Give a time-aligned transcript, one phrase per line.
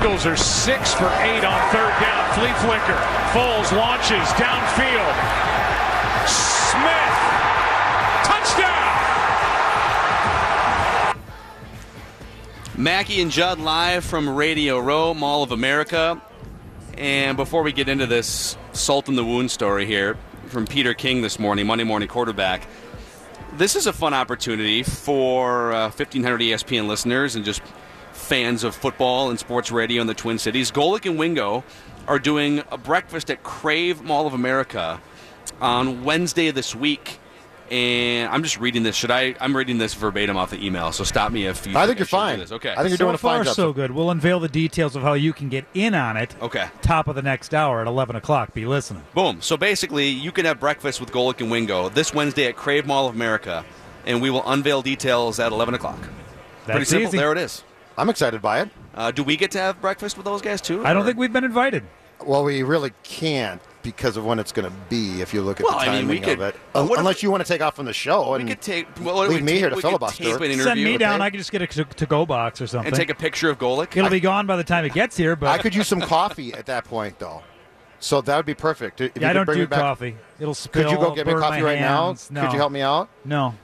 [0.00, 2.34] Eagles are six for eight on third down.
[2.34, 2.94] Flea flicker.
[3.32, 5.14] Foles launches downfield.
[6.28, 7.14] Smith.
[8.22, 8.84] Touchdown.
[12.76, 16.22] Mackey and Judd live from Radio Row, Mall of America.
[16.96, 21.22] And before we get into this salt in the wound story here from Peter King
[21.22, 22.68] this morning, Monday morning quarterback,
[23.56, 27.62] this is a fun opportunity for uh, 1500 ESPN listeners and just
[28.28, 30.70] fans of football and sports radio in the Twin Cities.
[30.70, 31.64] Golic and Wingo
[32.06, 35.00] are doing a breakfast at Crave Mall of America
[35.62, 37.18] on Wednesday of this week.
[37.70, 38.96] And I'm just reading this.
[38.96, 39.34] Should I?
[39.40, 40.90] I'm reading this verbatim off the email.
[40.92, 41.76] So stop me if you.
[41.76, 42.38] I think you're I should fine.
[42.38, 42.52] this.
[42.52, 42.70] Okay.
[42.72, 43.54] I think you're so doing a far, fine job.
[43.56, 43.90] so good.
[43.90, 46.34] We'll unveil the details of how you can get in on it.
[46.40, 46.66] Okay.
[46.80, 48.54] Top of the next hour at 11 o'clock.
[48.54, 49.02] Be listening.
[49.14, 49.42] Boom.
[49.42, 53.06] So basically, you can have breakfast with Golic and Wingo this Wednesday at Crave Mall
[53.06, 53.64] of America,
[54.06, 55.98] and we will unveil details at 11 o'clock.
[56.00, 57.08] Pretty That's simple.
[57.08, 57.18] easy.
[57.18, 57.62] There it is.
[57.98, 58.68] I'm excited by it.
[58.94, 60.84] Uh, do we get to have breakfast with those guys too?
[60.86, 61.84] I don't or- think we've been invited.
[62.24, 65.20] Well, we really can't because of when it's going to be.
[65.20, 66.94] If you look at Well, the I mean, we could- of it, uh, Un- what
[66.94, 68.88] if- unless you want to take off from the show We could take.
[69.00, 70.24] Well, leave we me tape- here to we could filibuster.
[70.24, 71.14] Tape an Send me down.
[71.16, 71.24] okay.
[71.24, 72.88] I can just get a to go box or something.
[72.88, 73.96] and take a picture of Golic.
[73.96, 76.52] It'll be gone by the time it gets here, but I could use some coffee
[76.54, 77.42] at that point, though.
[78.00, 79.00] So that would be perfect.
[79.00, 80.16] If you yeah, I could don't bring do back- coffee.
[80.40, 80.82] It'll spill.
[80.84, 82.30] Could you go get me coffee right hands.
[82.30, 82.40] now?
[82.42, 82.46] No.
[82.46, 83.08] Could you help me out?
[83.24, 83.54] No.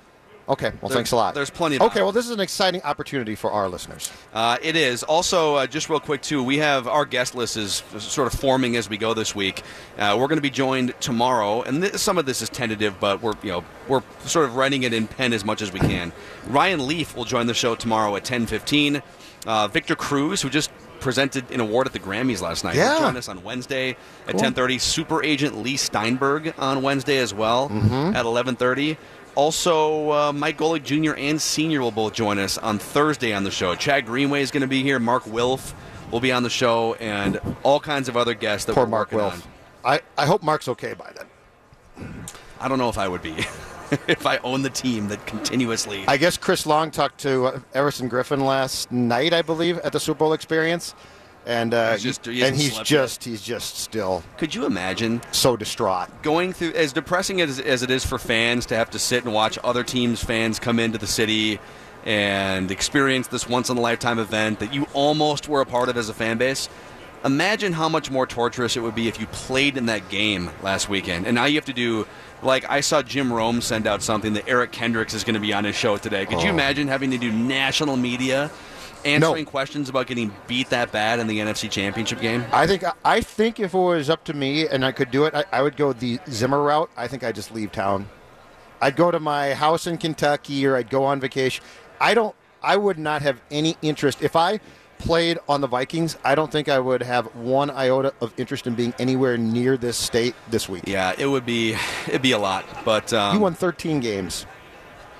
[0.46, 0.72] Okay.
[0.82, 1.34] Well, There- thanks a lot.
[1.34, 2.02] there's plenty of Okay.
[2.02, 4.10] Well, this is an exciting opportunity for our listeners.
[4.34, 5.02] Uh, it is.
[5.02, 8.76] Also, uh, just real quick, too, we have our guest list is sort of forming
[8.76, 9.62] as we go this week.
[9.98, 13.22] Uh, we're going to be joined tomorrow, and th- some of this is tentative, but
[13.22, 16.12] we're you know we're sort of writing it in pen as much as we can.
[16.48, 19.00] Ryan Leaf will join the show tomorrow at 10:15.
[19.46, 20.70] Uh, Victor Cruz, who just
[21.00, 22.94] presented an award at the Grammys last night, Yeah.
[22.94, 24.40] will join us on Wednesday at Cool.
[24.40, 24.78] 10:30.
[24.78, 28.16] Super Agent Lee Steinberg on Wednesday as well Mm-hmm.
[28.16, 28.96] at 11:30.
[29.34, 31.14] Also, uh, Mike Golic Jr.
[31.18, 33.74] and Senior will both join us on Thursday on the show.
[33.74, 34.98] Chad Greenway is going to be here.
[34.98, 35.74] Mark Wilf
[36.10, 39.12] will be on the show, and all kinds of other guests that Poor we're Mark
[39.12, 39.46] Wilf.
[39.84, 42.24] I, I hope Mark's okay by then.
[42.60, 43.34] I don't know if I would be
[44.08, 46.04] if I own the team that continuously.
[46.06, 50.00] I guess Chris Long talked to uh, Everson Griffen last night, I believe, at the
[50.00, 50.94] Super Bowl experience,
[51.46, 55.56] and uh, He's just- he and he's just he's just still Could you imagine so
[55.56, 56.08] distraught.
[56.22, 59.32] going through as depressing as, as it is for fans to have to sit and
[59.34, 61.58] watch other teams' fans come into the city
[62.04, 65.96] and experience this once in a lifetime event that you almost were a part of
[65.96, 66.68] as a fan base.
[67.24, 70.90] Imagine how much more torturous it would be if you played in that game last
[70.90, 71.26] weekend.
[71.26, 72.06] And now you have to do,
[72.42, 75.54] like, I saw Jim Rome send out something that Eric Kendricks is going to be
[75.54, 76.26] on his show today.
[76.26, 76.52] Could you Oh.
[76.52, 78.50] imagine having to do national media
[79.04, 82.44] answering questions about getting beat that bad in the NFC Championship game?
[82.52, 85.34] I think I think if it was up to me and I could do it,
[85.34, 86.90] I, I would go the Zimmer route.
[86.96, 88.08] I think I'd just leave town.
[88.80, 91.64] I'd go to my house in Kentucky or I'd go on vacation.
[92.00, 92.34] I don't.
[92.62, 94.58] I would not have any interest if I
[94.98, 96.16] played on the Vikings.
[96.24, 99.96] I don't think I would have one iota of interest in being anywhere near this
[99.96, 100.84] state this week.
[100.86, 101.76] Yeah, it would be
[102.06, 104.46] it'd be a lot, but um, You won 13 games.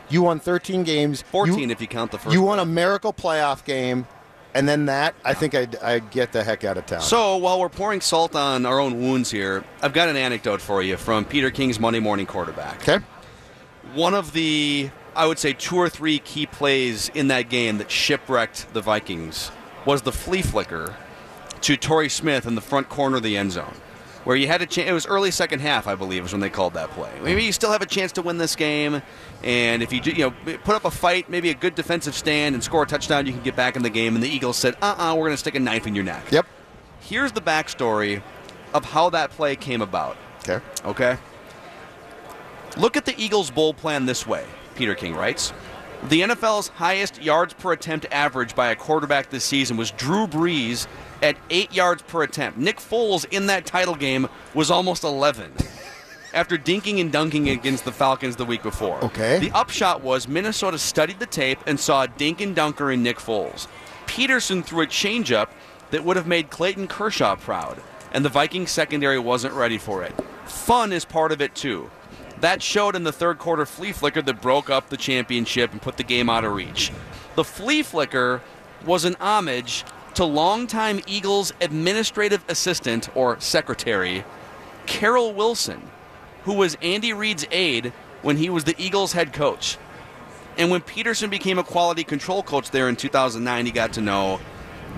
[0.09, 1.23] You won 13 games.
[1.23, 2.33] 14 You, if you count the first.
[2.35, 4.07] you won a miracle playoff game,
[4.55, 5.15] and then that.
[5.25, 7.01] I think I'd, I'd get the heck out of town.
[7.01, 10.83] So while we're pouring salt on our own wounds here, I've got an anecdote for
[10.83, 12.87] you from Peter King's Monday Morning Quarterback.
[12.89, 13.05] okay.
[13.95, 17.91] One of the, I would say, two or three key plays in that game that
[17.91, 19.51] shipwrecked the Vikings
[19.85, 20.97] was the flea flicker
[21.61, 23.75] to Torrey Smith in the front corner of the end zone,
[24.25, 24.89] where you had a chance.
[24.89, 27.11] It was early second half, I believe, was when they called that play.
[27.23, 29.03] Maybe you still have a chance to win this game,
[29.43, 32.55] and if you do, you know put up a fight, maybe a good defensive stand,
[32.55, 34.15] and score a touchdown, you can get back in the game.
[34.15, 36.47] And the Eagles said, "Uh-uh, we're going to stick a knife in your neck." Yep.
[37.01, 38.23] Here's the backstory
[38.73, 40.17] of how that play came about.
[40.49, 40.65] Okay.
[40.85, 41.17] Okay?
[42.77, 45.53] Look at the Eagles' bowl plan this way, Peter King writes.
[46.09, 50.87] The NFL's highest yards per attempt average by a quarterback this season was Drew Brees
[51.23, 52.59] at 8 yards per attempt.
[52.59, 55.55] Nick Foles in that title game was almost 11
[56.35, 59.03] after dinking and dunking against the Falcons the week before.
[59.03, 59.39] Okay.
[59.39, 63.17] The upshot was Minnesota studied the tape and saw a dink and dunker in Nick
[63.17, 63.67] Foles.
[64.07, 65.49] Pederson threw a changeup
[65.91, 67.81] that would have made Clayton Kershaw proud,
[68.13, 70.15] and the Vikings secondary wasn't ready for it.
[70.45, 71.91] Fun is part of it too.
[72.45, 75.97] That showed in the third quarter flea flicker that broke up the championship and put
[75.97, 76.93] the game out of reach.
[77.37, 78.43] The flea flicker
[78.85, 79.83] was an homage
[80.13, 84.27] to longtime Eagles administrative assistant or secretary
[84.85, 85.81] Carol Wilson,
[86.43, 89.79] who was Andy Reid's aide when he was the Eagles head coach.
[90.59, 94.39] And when Pederson became a quality control coach there in 2009, he got to know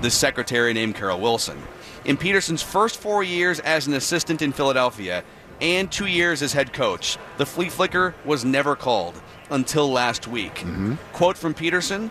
[0.02, 1.62] the secretary named Carol Wilson.
[2.04, 5.22] In Pederson's first four years as an assistant in Philadelphia
[5.60, 9.20] and two years as head coach, the flea flicker was never called
[9.50, 10.54] until last week.
[10.56, 10.94] Mm-hmm.
[11.12, 12.10] Quote from Pederson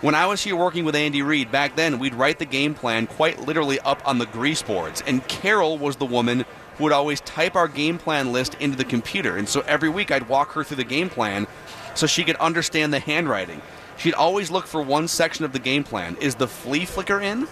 [0.00, 3.06] When I was here working with Andy Reid back then, we'd write the game plan
[3.06, 6.44] quite literally up on the grease boards, and Carol was the woman
[6.76, 9.36] who would always type our game plan list into the computer.
[9.36, 11.46] And so every week I'd walk her through the game plan
[11.94, 13.62] so she could understand the handwriting.
[13.96, 16.16] She'd always look for one section of the game plan.
[16.20, 17.46] Is the flea flicker in?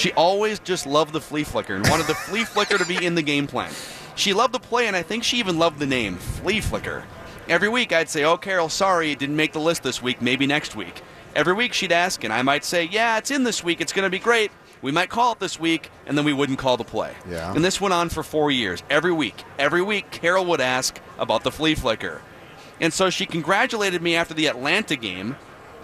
[0.00, 3.14] She always just loved the flea flicker and wanted the flea flicker to be in
[3.14, 3.70] the game plan.
[4.16, 7.04] She loved the play, and I think she even loved the name, Flea Flicker.
[7.48, 10.46] Every week I'd say, Oh, Carol, sorry, it didn't make the list this week, maybe
[10.46, 11.02] next week.
[11.36, 14.06] Every week she'd ask, and I might say, Yeah, it's in this week, it's going
[14.06, 14.50] to be great.
[14.80, 17.12] We might call it this week, and then we wouldn't call the play.
[17.28, 17.52] Yeah.
[17.54, 18.82] And this went on for four years.
[18.88, 22.22] Every week, every week, Carol would ask about the flea flicker.
[22.80, 25.36] And so she congratulated me after the Atlanta game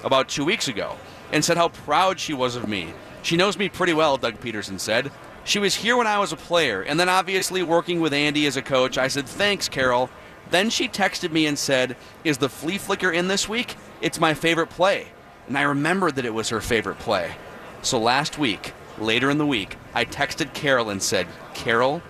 [0.04, 0.96] about two weeks ago
[1.32, 2.94] and said how proud she was of me.
[3.26, 5.10] She knows me pretty well, Doug Pederson said.
[5.42, 8.56] She was here when I was a player, and then obviously working with Andy as
[8.56, 8.98] a coach.
[8.98, 10.10] I said, Thanks, Carol.
[10.50, 13.74] Then she texted me and said, Is the flea flicker in this week?
[14.00, 15.08] It's my favorite play.
[15.48, 17.34] And I remembered that it was her favorite play.
[17.82, 22.02] So last week, later in the week, I texted Carol and said, Carol,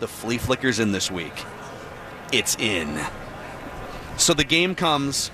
[0.00, 1.42] the flea flicker's in this week.
[2.32, 3.00] It's in.
[4.18, 5.30] So the game comes,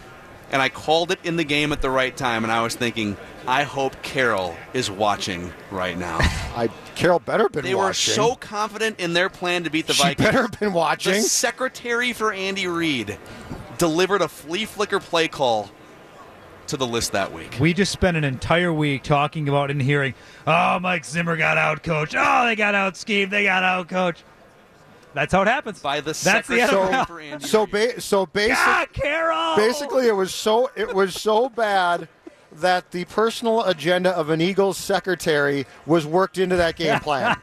[0.50, 3.16] and I called it in the game at the right time, and I was thinking,
[3.46, 6.18] I hope Carol is watching right now.
[6.20, 8.14] I Carol better been They were watching.
[8.14, 10.28] so confident in their plan to beat the she Vikings.
[10.30, 11.14] better been watching.
[11.14, 13.16] The secretary for Andy Reid
[13.78, 15.70] delivered a flea flicker play call
[16.66, 17.56] to the list that week.
[17.58, 20.14] We just spent an entire week talking about and hearing,
[20.46, 22.14] oh, Mike Zimmer got out coach.
[22.16, 23.32] Oh, they got out schemed.
[23.32, 24.22] They got out coach.
[25.14, 25.80] That's how it happens.
[25.80, 27.06] By the That's the secretary NFL.
[27.06, 27.70] for Andy so Reid.
[27.96, 29.56] ba- so basic, Ah, Carol.
[29.56, 32.08] basically it was so it was so bad
[32.52, 37.36] that the personal agenda of an Eagles secretary was worked into that game plan.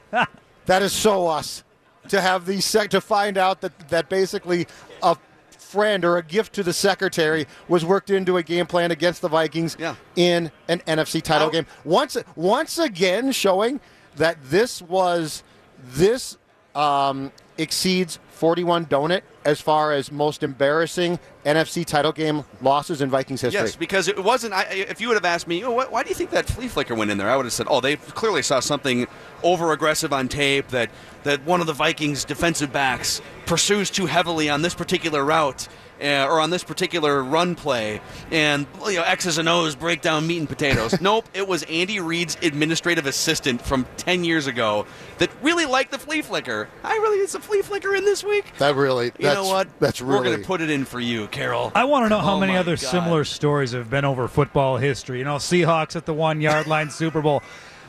[0.66, 1.64] that is so us
[2.10, 4.66] to have the sec- to find out that that basically
[5.04, 5.18] a
[5.58, 9.28] friend or a gift to the secretary was worked into a game plan against the
[9.28, 9.96] Vikings Yeah.
[10.16, 11.52] in an NFC title Oh.
[11.52, 11.66] game.
[11.84, 13.82] Once once again showing
[14.16, 15.44] that this was
[15.84, 16.38] this
[16.76, 23.42] um, exceeds 41 donut as far as most embarrassing NFC title game losses in Vikings
[23.42, 23.62] history.
[23.62, 24.54] Yes, because it wasn't.
[24.54, 26.68] I, if you would have asked me, oh, why, why do you think that flea
[26.68, 27.30] flicker went in there?
[27.30, 29.08] I would have said, oh, they clearly saw something
[29.44, 30.90] over aggressive on tape that
[31.24, 35.68] that one of the Vikings defensive backs pursues too heavily on this particular route.
[36.02, 38.00] Uh, or on this particular run play,
[38.32, 41.02] and you know X's and O's break down meat and potatoes.
[41.02, 44.86] nope, it was Andy Reid's administrative assistant from ten years ago
[45.18, 46.70] that really liked the flea flicker.
[46.84, 48.46] I really, it's a flea flicker in this week.
[48.60, 49.68] That really, You that's, know what?
[49.80, 50.18] That's really.
[50.20, 51.72] We're going to put it in for you, Carol.
[51.74, 52.80] I want to know how Oh many other God.
[52.80, 55.18] similar stories have been over football history.
[55.18, 57.42] You know, Seahawks at the one yard line Super Bowl.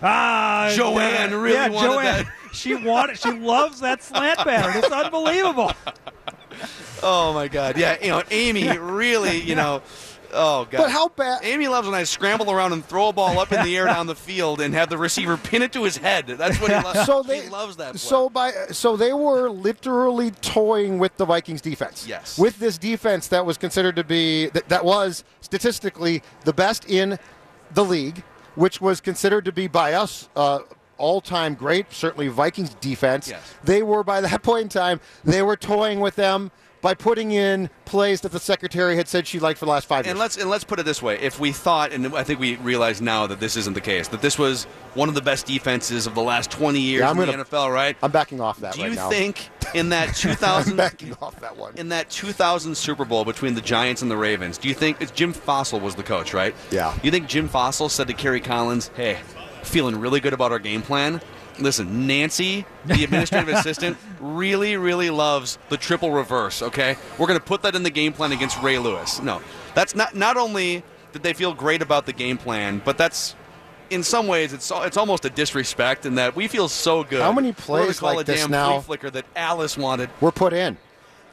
[0.02, 2.04] Ah, Joanne really yeah, wanted Joanne.
[2.24, 2.26] that.
[2.54, 3.18] She wanted.
[3.18, 4.78] She loves that slant pattern.
[4.82, 5.72] It's unbelievable.
[7.02, 7.76] Oh my God!
[7.78, 9.82] Yeah, you know, Amy really, you know,
[10.32, 10.78] oh God.
[10.78, 11.40] But how bad?
[11.44, 14.06] Amy loves when I scramble around and throw a ball up in the air down
[14.06, 16.26] the field and have the receiver pin it to his head.
[16.26, 17.06] That's what he loves.
[17.06, 17.90] So they he loves that.
[17.90, 17.98] Play.
[17.98, 22.06] So by so they were literally toying with the Vikings defense.
[22.06, 22.38] Yes.
[22.38, 27.18] With this defense that was considered to be that, that was statistically the best in
[27.74, 28.22] the league,
[28.54, 30.60] which was considered to be by us uh,
[30.96, 33.28] all-time great, certainly Vikings defense.
[33.28, 33.54] Yes.
[33.64, 36.50] They were by that point in time they were toying with them
[36.80, 40.04] by putting in plays that the secretary had said she liked for the last five
[40.06, 40.10] years.
[40.12, 42.56] And let's and let's put it this way: if we thought, and I think we
[42.56, 44.64] realize now that this isn't the case, that this was
[44.94, 47.72] one of the best defenses of the last 20 years Yeah, in gonna- the NFL,
[47.72, 47.96] right?
[48.02, 49.08] I'm backing off that Do right you now.
[49.10, 51.74] think in that 2000 backing off that one.
[51.76, 55.10] in that 2000 Super Bowl between the Giants and the Ravens, do you think it's
[55.12, 56.54] Jim Fassel was the coach, right?
[56.70, 56.96] Yeah.
[57.02, 59.18] You think Jim Fassel said to Kerry Collins, "Hey,
[59.62, 61.20] feeling really good about our game plan."
[61.58, 66.62] Listen, Nancy, the administrative assistant, really, really loves the triple reverse.
[66.62, 69.20] Okay, we're going to put that in the game plan against Ray Lewis.
[69.20, 69.40] No,
[69.74, 70.14] that's not.
[70.14, 73.34] Not only did they feel great about the game plan, but that's
[73.90, 77.22] in some ways it's it's almost a disrespect in that we feel so good.
[77.22, 79.76] How many We're gonna plays call like a this damn now- flea flicker that Alice
[79.78, 80.10] wanted?
[80.20, 80.76] were put in.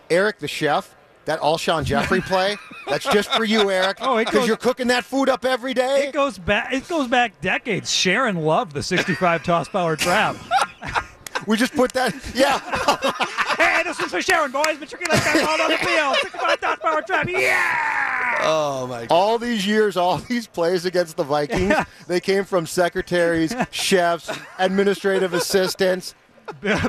[0.10, 0.95] Eric the chef,
[1.26, 3.98] that Alshon Jeffery play, that's just for you, Eric.
[4.02, 6.08] Oh, because you're cooking that food up every day.
[6.08, 6.74] It goes back.
[6.74, 7.92] It goes back decades.
[7.92, 10.36] Sharon loved the 65 toss power trap.
[11.48, 12.14] We just put that.
[12.34, 12.60] Yeah,
[13.58, 14.78] hey, this is for Sharon, boys.
[14.80, 16.16] But you're gonna that ball down the field.
[16.22, 17.28] 65 toss power trap.
[17.30, 18.38] Yeah.
[18.42, 19.06] Oh my!
[19.08, 21.76] all these years, all these plays against the Vikings,
[22.08, 26.16] they came from secretaries, chefs, administrative assistants.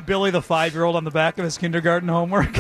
[0.05, 2.55] Billy, the five-year-old on the back of his kindergarten homework.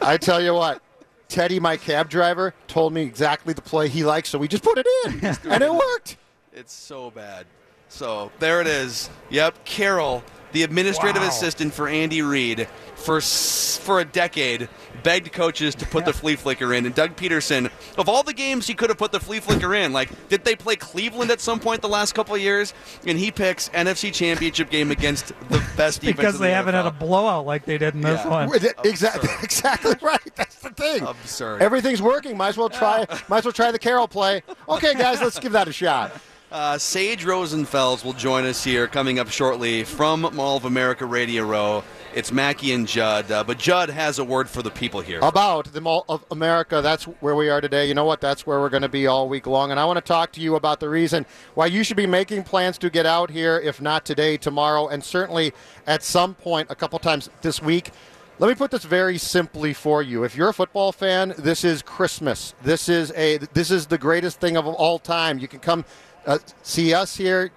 [0.00, 0.82] I tell you what.
[1.28, 4.78] Teddy, my cab driver, told me exactly the play he likes, so we just put
[4.78, 6.16] it in, and it worked.
[6.54, 7.46] It's so bad.
[7.90, 9.10] So there it is.
[9.28, 11.28] Yep, Carol the administrative Wow.
[11.28, 14.68] assistant for Andy Reid, for for a decade,
[15.02, 16.84] begged coaches to put the flea flicker in.
[16.84, 19.92] And Doug Pederson, of all the games he could have put the flea flicker in,
[19.92, 22.74] like did they play Cleveland at some point the last couple of years?
[23.06, 26.86] And he picks NFC Championship game against the best defense because they the haven't had
[26.86, 28.28] a blowout like they did in this Yeah.
[28.30, 28.54] one.
[28.54, 30.20] It- Exactly, exactly right.
[30.36, 31.02] That's the thing.
[31.02, 31.62] Absurd.
[31.62, 32.36] Everything's working.
[32.36, 33.06] Might as well try.
[33.28, 34.42] Might as well try the Carol play.
[34.68, 36.12] Okay, guys, let's give that a shot.
[36.50, 41.44] Uh, Sage Rosenfels will join us here coming up shortly from Mall of America Radio
[41.44, 41.84] Row.
[42.18, 45.20] It's Mackey and Judd, uh, but Judd has a word for the people here.
[45.22, 46.80] About the Mall of America.
[46.82, 47.86] That's where we are today.
[47.86, 48.20] You know what?
[48.20, 49.70] That's where we're going to be all week long.
[49.70, 52.42] And I want to talk to you about the reason why you should be making
[52.42, 55.52] plans to get out here, if not today, tomorrow, and certainly
[55.86, 57.92] at some point a couple times this week.
[58.40, 60.24] Let me put this very simply for you.
[60.24, 62.52] If you're a football fan, this is Christmas.
[62.64, 65.38] This is a this is the greatest thing of all time.
[65.38, 65.84] You can come
[66.26, 67.52] uh, see us here.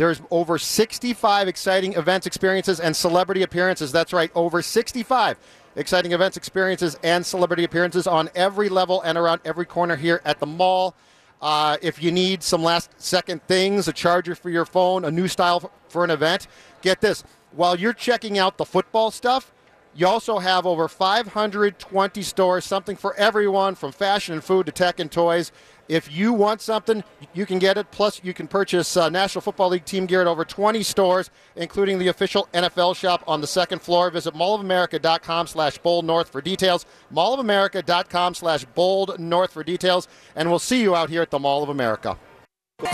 [0.00, 3.92] There's over 65 exciting events, experiences, and celebrity appearances.
[3.92, 5.36] That's right, over 65
[5.76, 10.40] exciting events, experiences, and celebrity appearances on every level and around every corner here at
[10.40, 10.94] the mall.
[11.42, 15.28] Uh, if you need some last second things, a charger for your phone, a new
[15.28, 16.46] style for an event,
[16.80, 17.22] get this.
[17.52, 19.52] While you're checking out the football stuff,
[19.94, 25.00] you also have over 520 stores, something for everyone from fashion and food to tech
[25.00, 25.50] and toys.
[25.88, 27.02] If you want something,
[27.34, 27.90] you can get it.
[27.90, 31.98] Plus, you can purchase uh, National Football League team gear at over 20 stores, including
[31.98, 34.08] the official NFL shop on the second floor.
[34.10, 36.86] Visit mallofamerica.com slash bold north for details.
[37.12, 40.06] mallofamerica.com slash bold north for details.
[40.36, 42.16] And we'll see you out here at the Mall of America.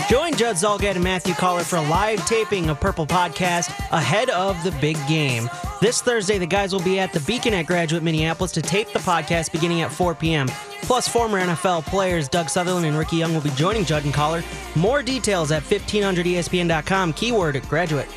[0.09, 4.61] Join Judd Zulgad and Matthew Coller for a live taping of Purple Podcast ahead of
[4.63, 5.49] the big game.
[5.81, 8.99] This Thursday, the guys will be at the Beacon at Graduate Minneapolis to tape the
[8.99, 10.47] podcast beginning at 4 p.m.
[10.81, 14.43] Plus, former NFL players Doug Sutherland and Ricky Young will be joining Judd and Coller.
[14.75, 18.07] More details at 1500ESPN.com, keyword graduate.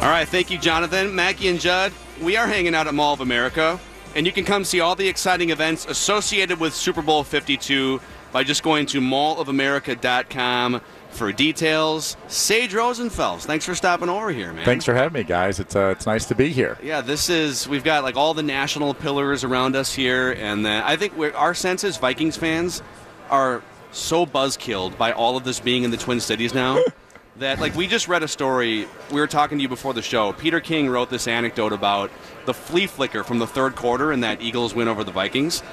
[0.00, 1.14] All right, thank you, Jonathan.
[1.14, 3.78] Mackey and Judd, we are hanging out at Mall of America,
[4.14, 8.00] and you can come see all the exciting events associated with Super Bowl 52
[8.38, 10.80] by just going to mallofamerica.com
[11.10, 12.16] for details.
[12.28, 14.64] Sage Rosenfels, thanks for stopping over here, man.
[14.64, 15.58] Thanks for having me, guys.
[15.58, 16.78] It's uh, it's nice to be here.
[16.80, 20.84] Yeah, this is we've got like all the national pillars around us here, and then
[20.84, 22.80] I think we're, our sense as Vikings fans
[23.28, 26.80] are so buzzkilled by all of this being in the Twin Cities now
[27.38, 28.86] that like we just read a story.
[29.10, 30.32] We were talking to you before the show.
[30.32, 32.12] Peter King wrote this anecdote about
[32.46, 35.64] the flea flicker from the third quarter in that Eagles win over the Vikings.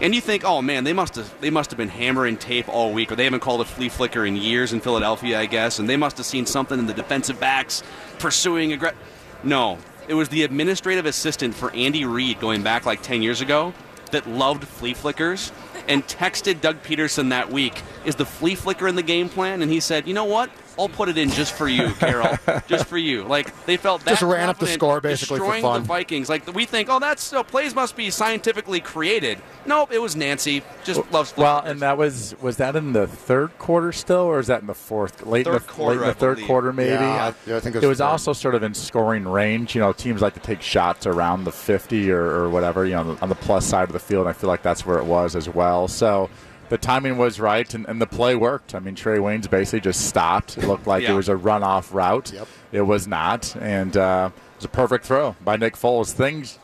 [0.00, 2.92] And you think, oh man, they must have they must have been hammering tape all
[2.92, 5.88] week, or they haven't called a flea flicker in years in Philadelphia, I guess, and
[5.88, 7.82] they must have seen something in the defensive backs
[8.18, 8.98] pursuing aggression.
[9.44, 9.78] No,
[10.08, 13.74] it was the administrative assistant for Andy Reid going back like ten years ago
[14.10, 15.52] that loved flea flickers
[15.86, 19.70] and texted Doug Pederson that week, "Is the flea flicker in the game plan?" And
[19.70, 20.50] he said, "You know what?
[20.78, 22.36] I'll put it in just for you, Carol,
[22.68, 25.62] just for you." Like they felt that Just ran up the score, basically, for destroying
[25.62, 25.82] fun.
[25.82, 26.28] the Vikings.
[26.28, 29.38] Like we think, oh, that's plays must be scientifically created.
[29.66, 30.62] Nope, it was Nancy.
[30.84, 34.46] Just loves Well, and that was was that in the third quarter still, or is
[34.48, 35.26] that in the fourth?
[35.26, 36.46] Late in the, quarter, late in I the third believe.
[36.46, 36.90] quarter, maybe.
[36.92, 39.74] Yeah, I- I think it was it was also sort of in scoring range.
[39.74, 42.84] You know, teams like to take shots around the fifty or, or whatever.
[42.84, 44.26] You know, on the, on the plus side of the field.
[44.26, 45.88] I feel like that's where it was as well.
[45.88, 46.30] So.
[46.70, 48.74] The timing was right, and, and the play worked.
[48.74, 50.56] I mean, Trae Waynes basically just stopped.
[50.56, 51.12] It looked like Yeah.
[51.12, 52.32] it was a runoff route.
[52.32, 52.48] Yep.
[52.72, 56.12] It was not, and uh, it was a perfect throw by Nick Foles.
[56.12, 56.58] Things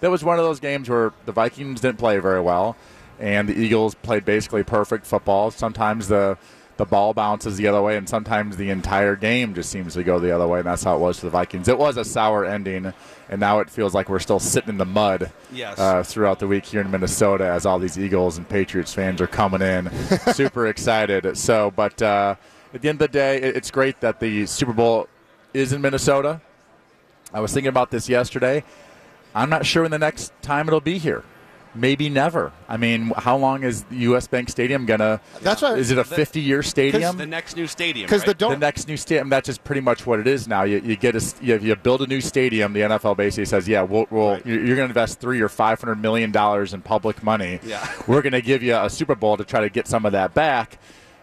[0.00, 2.76] that was one of those games where the Vikings didn't play very well,
[3.20, 5.52] and the Eagles played basically perfect football.
[5.52, 6.36] Sometimes the
[6.82, 10.18] the ball bounces the other way, and sometimes the entire game just seems to go
[10.18, 11.68] the other way, and that's how it was for the Vikings.
[11.68, 12.92] It was a sour ending,
[13.28, 15.78] and now it feels like we're still sitting in the mud Yes.
[15.78, 19.28] uh, throughout the week here in Minnesota as all these Eagles and Patriots fans are
[19.28, 19.90] coming in,
[20.32, 21.38] super excited.
[21.38, 22.34] So, but uh,
[22.74, 25.06] at the end of the day, it- it's great that the Super Bowl
[25.54, 26.40] is in Minnesota.
[27.32, 28.64] I was thinking about this yesterday.
[29.36, 31.22] I'm not sure when the next time it'll be here.
[31.74, 32.52] Maybe never.
[32.68, 34.26] I mean, how long is the U.S.
[34.26, 35.20] Bank Stadium gonna?
[35.40, 37.16] That's what- Is it a 50 year stadium?
[37.16, 38.06] the next new stadium.
[38.06, 38.38] Because the right?
[38.38, 39.28] don't the next new stadium.
[39.30, 40.64] That's just pretty much what it is now.
[40.64, 42.72] You, you get a s- you, you build a new stadium.
[42.74, 44.46] The NFL basically says, yeah, we'll, we'll Right.
[44.46, 47.58] you're, you're going to invest three or five hundred million dollars in public money.
[47.64, 47.86] Yeah.
[48.06, 50.34] we're going to give you a Super Bowl to try to get some of that
[50.34, 50.78] back.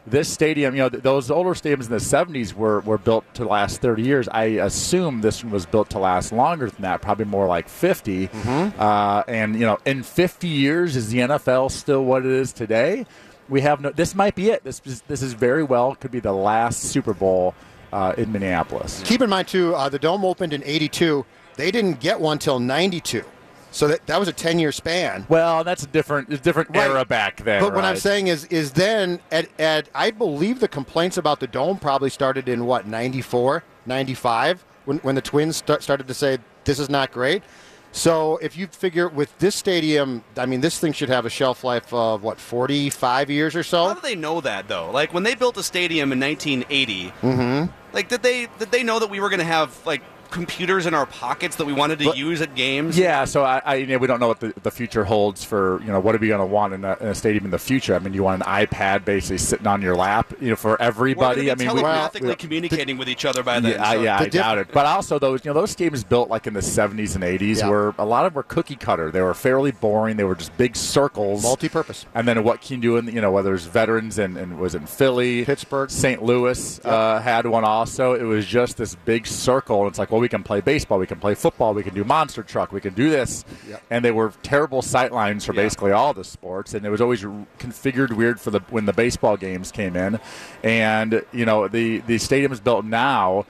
[0.09, 3.45] This stadium, you know, th- those older stadiums in the '70s were, were built to
[3.45, 4.27] last 30 years.
[4.27, 8.29] I assume this one was built to last longer than that, probably more like 50.
[8.77, 13.05] Uh, and you know, in 50 years, is the NFL still what it is today?
[13.49, 13.89] We have no.
[13.91, 14.63] This might be it.
[14.63, 17.53] This is, this is very well could be the last Super Bowl
[17.91, 19.01] uh, in Minneapolis.
[19.05, 21.25] Keep in mind too, uh, the dome opened in '82.
[21.55, 23.23] They didn't get one till '92,
[23.71, 25.25] so that that was a 10-year span.
[25.29, 26.89] Well, that's a different, a different Right.
[26.89, 27.61] era back then.
[27.61, 31.47] But what I'm saying is, is then at, at I believe the complaints about the
[31.47, 34.65] dome probably started in what 94, 95.
[34.85, 37.43] when, when the Twins start, started to say this is not great.
[37.91, 41.63] So if you figure with this stadium, I mean, this thing should have a shelf
[41.63, 43.83] life of what 45 years or so.
[43.88, 43.95] How so.
[43.95, 44.91] do they know that though?
[44.91, 47.71] Like when they built a stadium in 1980, Mm-hmm.
[47.93, 50.93] like did they did they know that we were going to have like computers in
[50.93, 52.98] our pockets that we wanted to But- use at games?
[52.98, 55.79] Yeah, so I, I you know, we don't know what the, the future holds for
[55.81, 57.59] you know what are we going to want in a, in a stadium in the
[57.59, 57.95] future.
[57.95, 60.77] I mean, you want an iPad basically sitting on your lap, you know, for We're
[60.79, 61.41] everybody.
[61.41, 63.74] be I mean, we- telepathically we- communicating with each other by then.
[63.74, 64.67] yeah, I, so- yeah, The I diff- doubt it.
[64.71, 67.69] But also those, you know, those stadiums built like in the '70s and '80s Yeah.
[67.69, 69.12] were a lot of were cookie cutter.
[69.12, 70.17] They were fairly boring.
[70.17, 72.05] They were just big circles, Multi-purpose.
[72.13, 74.75] And then what can you do in you know whether it's veterans and, and was
[74.75, 75.89] in Philly, Pittsburgh.
[75.89, 76.21] St.
[76.24, 78.13] Louis uh, had one also.
[78.13, 81.07] It was just this big circle, and it's like, well, we can play baseball, we
[81.07, 83.83] can play football, we can do monster truck, we can do this, Yep.
[83.89, 87.23] and they were terrible sight lines for basically all the sports, and it was always
[87.59, 90.19] configured weird for the when the baseball games came in,
[90.63, 93.45] and you know the the stadiums built now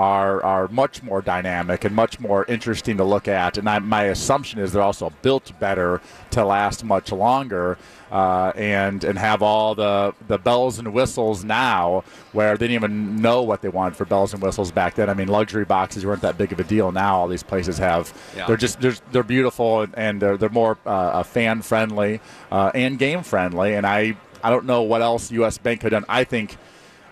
[0.00, 3.58] are are much more dynamic and much more interesting to look at.
[3.58, 7.76] And I, my assumption is they're also built better to last much longer.
[8.10, 12.02] Uh, and and have all the, the bells and whistles now,
[12.32, 15.08] where they didn't even know what they wanted for bells and whistles back then.
[15.08, 16.90] I mean, luxury boxes weren't that big of a deal.
[16.90, 18.12] Now all these places have.
[18.34, 18.48] Yeah.
[18.48, 23.22] They're just they're, they're beautiful and, they're they're more uh, fan friendly uh, and game
[23.22, 23.74] friendly.
[23.74, 25.58] And I I don't know what else U.S.
[25.58, 26.10] Bank could have done.
[26.12, 26.56] I think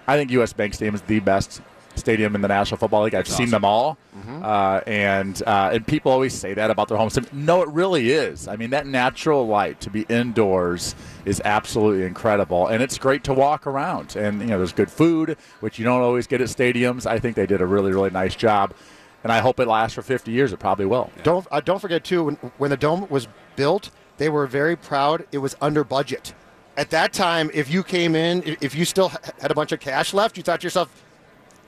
[0.08, 0.52] I think U.S.
[0.52, 1.60] Bank Stadium is the best
[1.98, 3.14] stadium in the National Football League.
[3.14, 3.50] I've seen awesome.
[3.50, 4.42] them all, Mm-hmm.
[4.44, 7.44] uh, and uh, and people always say that about their home stadium.
[7.44, 8.48] No, it really is.
[8.48, 13.32] I mean, that natural light to be indoors is absolutely incredible, and it's great to
[13.32, 14.16] walk around.
[14.16, 17.06] And you know, there's good food, which you don't always get at stadiums.
[17.06, 18.74] I think they did a really really nice job,
[19.22, 20.52] and I hope it lasts for 50 years.
[20.52, 21.10] It probably will.
[21.22, 25.26] Don't uh, don't forget too when when the dome was built, they were very proud.
[25.32, 26.34] It was under budget.
[26.76, 29.08] At that time, if you came in, if- if you still
[29.40, 30.88] had a bunch of cash left, you thought to yourself,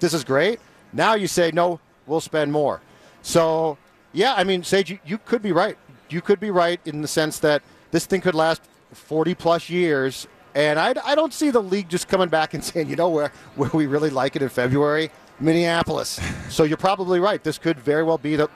[0.00, 0.60] "This is great."
[0.92, 2.80] Now you say, "No, we'll spend more."
[3.22, 3.78] So
[4.12, 5.78] yeah, I mean, Sage, you, you could be right.
[6.08, 10.26] You could be right in the sense that this thing could last 40 plus years.
[10.54, 13.32] And I, I don't see the league just coming back and saying, you know, where,
[13.54, 15.10] where we really like it in February?
[15.38, 16.20] Minneapolis.
[16.50, 17.42] so you're probably right.
[17.42, 18.50] This could very well be the,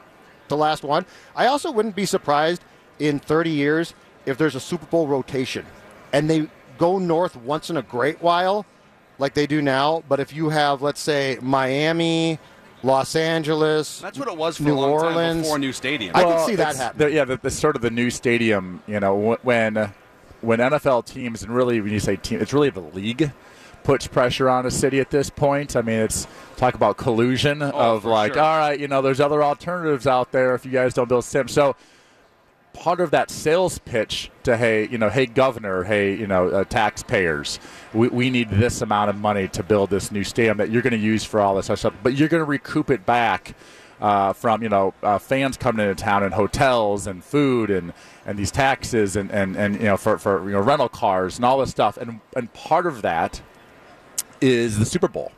[0.49, 1.07] the last one.
[1.35, 2.63] I also wouldn't be surprised
[2.99, 3.95] in 30 years
[4.27, 5.65] if there's a Super Bowl rotation
[6.13, 8.67] and they go north once in a great while,
[9.19, 10.03] like they do now.
[10.09, 12.39] But if you have, let's say, Miami,
[12.83, 15.43] Los Angeles, That's what it was for New a long time Orleans.
[15.43, 16.15] before new stadium.
[16.15, 16.99] I can see that it's happen.
[16.99, 18.83] the- yeah, the, the sort of the new stadium.
[18.87, 19.91] You know, when uh,
[20.41, 23.33] when NFL teams and really when you say team, it's really the league
[23.85, 25.77] puts pressure on a city at this point.
[25.77, 28.43] I mean, it's talk about collusion oh, of Oh, for like, sure.
[28.43, 31.49] all right, you know, there's other alternatives out there if you guys don't build sim.
[31.49, 31.77] So
[32.75, 36.65] part of that sales pitch to hey you know hey governor hey you know uh,
[36.65, 37.59] taxpayers
[37.95, 40.93] we, we need this amount of money to build this new stadium that you're going
[40.93, 43.55] to use for all this stuff but you're going to recoup it back
[44.01, 47.93] uh, from you know uh, fans coming into town and hotels and food and
[48.27, 51.45] and these taxes and and, and you know for, for you know rental cars and
[51.45, 53.41] all this stuff and and part of that
[54.41, 55.33] is the Super Bowl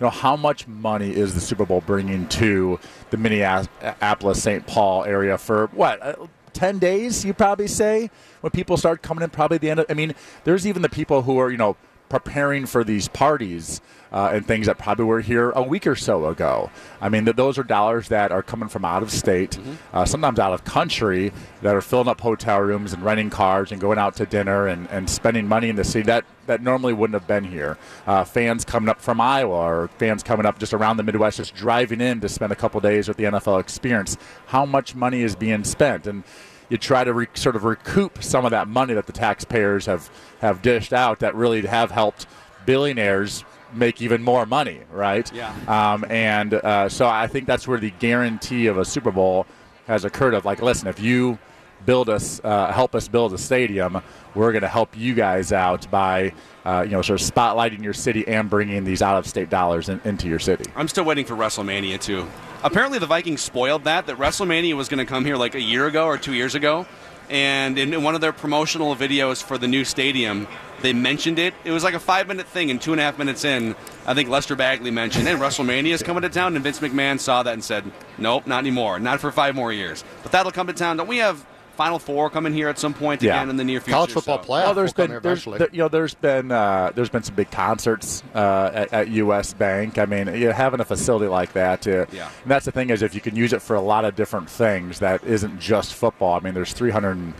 [0.00, 2.78] you know how much money is the Super Bowl bringing to
[3.10, 4.66] the Minneapolis St.
[4.66, 6.14] Paul area for what uh,
[6.58, 9.94] 10 days you probably say when people start coming in probably the end of I
[9.94, 11.76] mean there's even the people who are you know
[12.08, 13.80] preparing for these parties
[14.12, 16.70] uh, and things that probably were here a week or so ago.
[17.00, 19.58] I mean, th- those are dollars that are coming from out of state,
[19.92, 23.80] uh, sometimes out of country, that are filling up hotel rooms and renting cars and
[23.80, 27.20] going out to dinner and, and spending money in the city that, that normally wouldn't
[27.20, 27.76] have been here.
[28.06, 31.54] Uh, fans coming up from Iowa or fans coming up just around the Midwest, just
[31.54, 34.16] driving in to spend a couple days with the NFL experience.
[34.46, 36.06] How much money is being spent?
[36.06, 36.24] And
[36.68, 40.10] you try to re- sort of recoup some of that money that the taxpayers have,
[40.40, 42.26] have dished out that really have helped
[42.66, 45.30] billionaires make even more money, right?
[45.32, 45.54] Yeah.
[45.66, 49.46] Um, and uh, so I think that's where the guarantee of a Super Bowl
[49.86, 50.34] has occurred.
[50.34, 51.38] Of like, listen, if you
[51.84, 54.02] build us, uh, help us build a stadium,
[54.34, 56.32] we're going to help you guys out by,
[56.68, 60.28] uh, you know, sort of spotlighting your city and bringing these out-of-state dollars in, into
[60.28, 60.66] your city.
[60.76, 62.28] I'm still waiting for WrestleMania too.
[62.62, 64.06] Apparently, the Vikings spoiled that.
[64.06, 66.86] That WrestleMania was going to come here like a year ago or two years ago,
[67.30, 70.46] and in one of their promotional videos for the new stadium,
[70.82, 71.54] they mentioned it.
[71.64, 74.28] It was like a five-minute thing, and two and a half minutes in, I think
[74.28, 77.64] Lester Bagley mentioned, "And WrestleMania is coming to town." And Vince McMahon saw that and
[77.64, 78.98] said, "Nope, not anymore.
[78.98, 80.04] Not for five more years.
[80.22, 80.98] But that'll come to town.
[80.98, 81.46] Don't we have
[81.78, 83.36] Final Four coming here at some point Yeah.
[83.36, 85.20] again in the near future?" College football so- playoff Well, there's will come been here
[85.20, 89.08] there's, there, you know there's been uh, there's been some big concerts uh, at, at
[89.08, 89.52] U.S.
[89.54, 89.96] Bank.
[89.96, 92.28] I mean, you know, having a facility like that, uh, Yeah.
[92.42, 94.50] and that's the thing is if you can use it for a lot of different
[94.50, 96.36] things that isn't just football.
[96.36, 97.32] I mean, there's 300.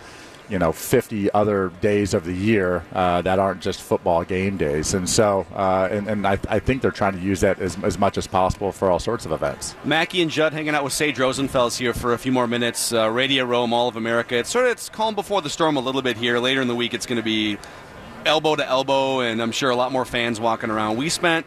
[0.49, 4.95] You know 50 other days of the year uh, that aren't just football game days
[4.95, 7.99] and so uh, and, and I, I think they're trying to use that as, as
[7.99, 11.17] much as possible for all sorts of events Mackey and Judd hanging out with Sage
[11.17, 12.93] Rosenfels here for a few more minutes.
[12.93, 14.37] Uh, Radio Row Mall of America.
[14.37, 16.39] It's sort of it's calm before the storm a little bit here.
[16.39, 17.59] Later in the week, it's going to be
[18.25, 20.97] elbow to elbow, and I'm sure a lot more fans walking around.
[20.97, 21.47] We spent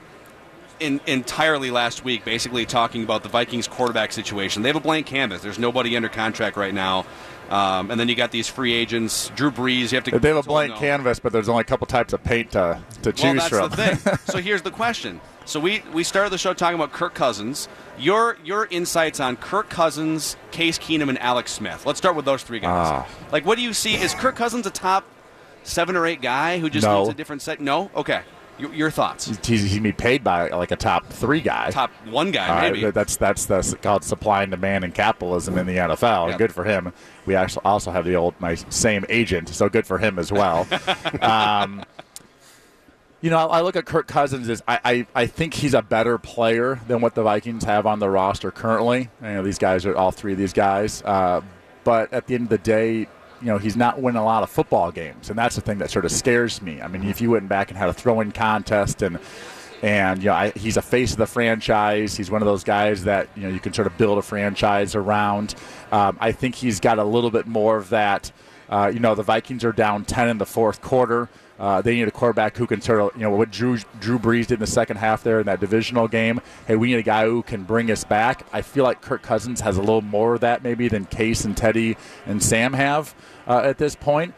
[0.82, 4.62] in, entirely last week basically talking about the Vikings quarterback situation.
[4.64, 5.42] They have a blank canvas.
[5.42, 7.06] There's nobody under contract right now.
[7.50, 9.92] Um, and then you got these free agents, Drew Brees.
[9.92, 10.20] You have to.
[10.20, 13.12] they have a blank canvas but there's only a couple types of paint to, to
[13.12, 14.18] choose Well, that's from the thing.
[14.26, 15.20] so here's the question.
[15.46, 17.68] So we, we started the show talking about Kirk Cousins.
[17.98, 21.86] Your your insights on Kirk Cousins, Case Keenum, and Alex Smith.
[21.86, 22.88] Let's start with those three guys.
[22.90, 23.08] Ah.
[23.32, 23.96] Like, what do you see?
[23.96, 25.04] Is Kirk Cousins a top
[25.64, 27.00] seven or eight guy who just No.
[27.00, 27.60] needs a different set?
[27.60, 27.92] No.
[27.96, 28.22] Okay.
[28.62, 29.26] Your, your thoughts?
[29.26, 32.92] he's, he's be paid by like a top three guy Top one guy, maybe.
[32.92, 36.30] that's that's that's called supply and demand and capitalism in the NFL.
[36.30, 36.38] Yep.
[36.38, 36.94] Good for him.
[37.26, 40.68] We actually also have the old my same agent, so good for him as well.
[41.22, 41.84] um,
[43.22, 46.18] you know, I look at Kirk Cousins as I, I, I think he's a better
[46.18, 49.10] player than what the Vikings have on the roster currently.
[49.22, 51.04] You know, these guys are all three of these guys.
[51.04, 51.42] Uh,
[51.84, 53.08] but at the end of the day,
[53.42, 55.90] you know, he's not winning a lot of football games, and that's the thing that
[55.90, 56.82] sort of scares me.
[56.82, 59.20] I mean, if you went back and had a throwing contest and
[59.82, 62.16] and you know, I, he's a face of the franchise.
[62.16, 64.96] He's one of those guys that you know you can sort of build a franchise
[64.96, 65.56] around.
[65.92, 68.32] Um, I think he's got a little bit more of that.
[68.70, 71.30] Uh, you know, the Vikings are down ten in the fourth quarter.
[71.62, 74.48] Uh, they need a quarterback who can sort of, you know, what Drew Drew Brees
[74.48, 76.42] did in the second half there in that divisional game.
[76.66, 78.48] Hey, we need a guy who can bring us back.
[78.52, 81.56] I feel like Kirk Cousins has a little more of that maybe than Case and
[81.56, 83.14] Teddy and Sam have
[83.46, 84.34] uh, at this point.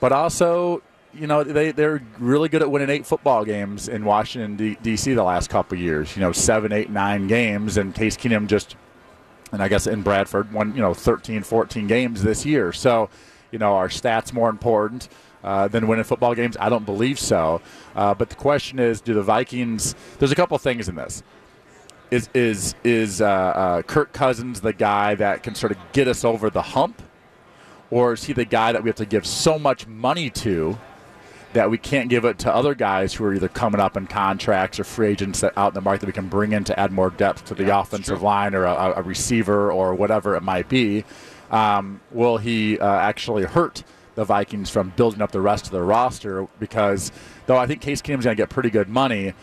[0.00, 0.82] But also,
[1.12, 5.12] you know, they, they're really good at winning eight football games in Washington, D.C.
[5.12, 6.16] the last couple years.
[6.16, 7.76] You know, seven, eight, nine games.
[7.76, 8.76] And Case Keenum just,
[9.52, 12.72] and I guess in Bradford, won, you know, 13, 14 games this year.
[12.72, 13.10] So,
[13.50, 15.10] you know, our stats more important
[15.44, 16.56] uh, than winning football games?
[16.60, 17.60] I don't believe so.
[17.94, 21.22] Uh, but the question is, do the Vikings, there's a couple things in this.
[22.10, 26.24] Is, is, is uh, uh, Kirk Cousins the guy that can sort of get us
[26.24, 27.02] over the hump?
[27.90, 30.78] Or is he the guy that we have to give so much money to
[31.52, 34.80] that we can't give it to other guys who are either coming up in contracts
[34.80, 36.90] or free agents that out in the market that we can bring in to add
[36.92, 40.68] more depth to the Yeah, offensive line or a, a receiver or whatever it might
[40.68, 41.04] be.
[41.50, 43.82] Um, will he uh, actually hurt
[44.14, 46.46] the Vikings from building up the rest of the roster?
[46.58, 47.12] Because
[47.46, 49.34] though I think Case Keenum's going to get pretty good money,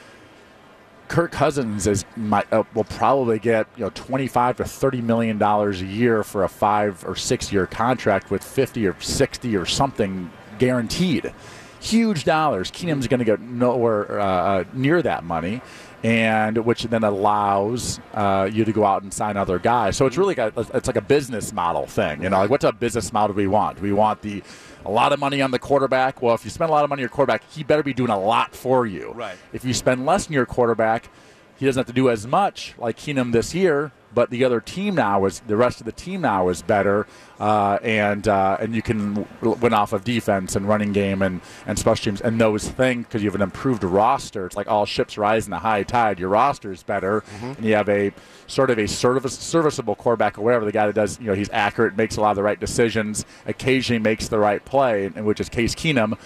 [1.09, 5.85] Kirk Cousins is uh, will probably get you know 25 to 30 million dollars a
[5.85, 11.33] year for a five or six year contract with 50 or 60 or something guaranteed.
[11.79, 12.71] Huge dollars.
[12.71, 15.61] Keenum's going to get nowhere uh, uh, near that money,
[16.03, 19.95] and which then allows uh, you to go out and sign other guys.
[19.95, 22.23] So it's really got, it's like a business model thing.
[22.23, 23.77] You know, like what type of business model do we want?
[23.77, 24.43] Do we want the
[24.85, 26.21] a lot of money on the quarterback?
[26.21, 28.11] Well, if you spend a lot of money on your quarterback, he better be doing
[28.11, 29.11] a lot for you.
[29.13, 29.37] Right.
[29.53, 31.09] If you spend less on your quarterback,
[31.57, 33.91] he doesn't have to do as much like Keenum this year.
[34.13, 37.05] But the other team now is the rest of the team now is better,
[37.39, 41.77] uh, and uh, and you can win off of defense and running game and and
[41.77, 44.47] special teams and those things because you have an improved roster.
[44.47, 46.19] It's like all ships rise in the high tide.
[46.19, 48.11] Your roster is better, and you have a
[48.47, 50.65] sort of a service, serviceable quarterback or whatever.
[50.65, 53.25] The guy that does you know he's accurate, makes a lot of the right decisions,
[53.45, 56.17] occasionally makes the right play, and which is Case Keenum.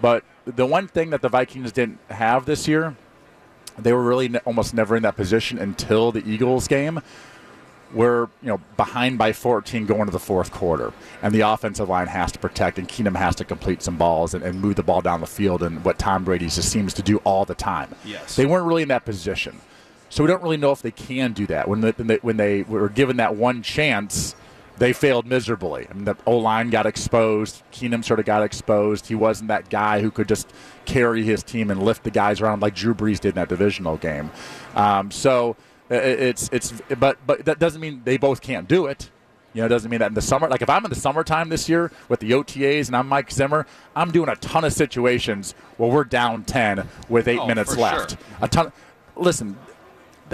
[0.00, 2.96] But the one thing that the Vikings didn't have this year
[3.84, 7.00] they were really ne- almost never in that position until the Eagles game.
[7.92, 12.06] We're you know behind by 14 going to the fourth quarter, and the offensive line
[12.06, 15.00] has to protect, and Keenum has to complete some balls and, and move the ball
[15.00, 17.92] down the field, and what Tom Brady just seems to do all the time.
[18.04, 18.36] Yes.
[18.36, 19.60] they weren't really in that position,
[20.08, 21.68] so we don't really know if they can do that.
[21.68, 24.36] When, the, when, they, when they were given that one chance,
[24.80, 25.86] they failed miserably.
[25.88, 27.62] I mean, the O line got exposed.
[27.70, 29.06] Keenum sort of got exposed.
[29.06, 30.50] He wasn't that guy who could just
[30.92, 33.96] carry his team and lift the guys around like Drew Brees did in that divisional
[33.96, 34.30] game.
[34.74, 35.56] Um, so
[35.88, 39.10] it's it's but but that doesn't mean they both can't do it.
[39.52, 40.48] You know, it doesn't mean that in the summer.
[40.48, 43.66] Like if I'm in the summertime this year with the OTAs and I'm Mike Zimmer,
[43.96, 48.10] I'm doing a ton of situations where we're down ten with eight Oh, minutes left.
[48.10, 48.18] sure.
[48.42, 48.72] A ton.
[49.16, 49.56] Listen,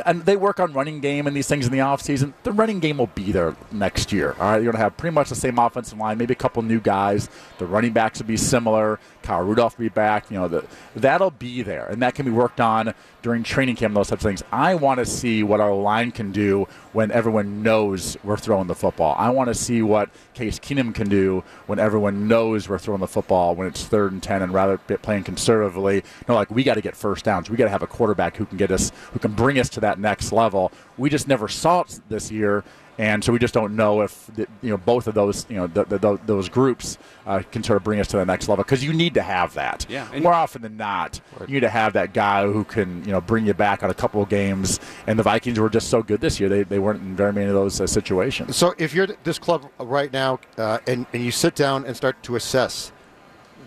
[0.05, 2.33] and they work on running game and these things in the offseason.
[2.43, 4.37] The running game will be there next year.
[4.39, 6.63] All right, you're going to have pretty much the same offensive line, maybe a couple
[6.63, 7.29] new guys.
[7.59, 9.01] The running backs will be similar.
[9.23, 10.31] Kyle Rudolph will be back.
[10.31, 12.95] You know, the, that'll be there, and that can be worked on
[13.27, 13.93] during training camp.
[13.93, 14.45] Those types of things.
[14.53, 18.75] I want to see what our line can do when everyone knows we're throwing the
[18.77, 19.17] football.
[19.19, 23.09] I want to see what Case Keenum can do when everyone knows we're throwing the
[23.09, 26.05] football when it's third and ten, and rather playing conservatively.
[26.29, 27.51] No, like we got to get first downs.
[27.51, 29.81] We got to have a quarterback who can get us, who can bring us to
[29.81, 30.71] that next level.
[30.97, 32.63] We just never saw it this year,
[32.99, 35.67] And so we just don't know if the, you know both of those you know
[35.67, 38.83] the, the, those groups uh, can sort of bring us to the next level because
[38.83, 39.87] you need to have that.
[39.89, 43.13] Yeah, and- more often than not, you need to have that guy who can you
[43.13, 44.81] know bring you back on a couple of games.
[45.07, 47.47] And the Vikings were just so good this year; they, they weren't in very many
[47.47, 48.57] of those uh, situations.
[48.57, 52.23] So if you're this club right now uh, and, and you sit down and start
[52.25, 52.93] to assess,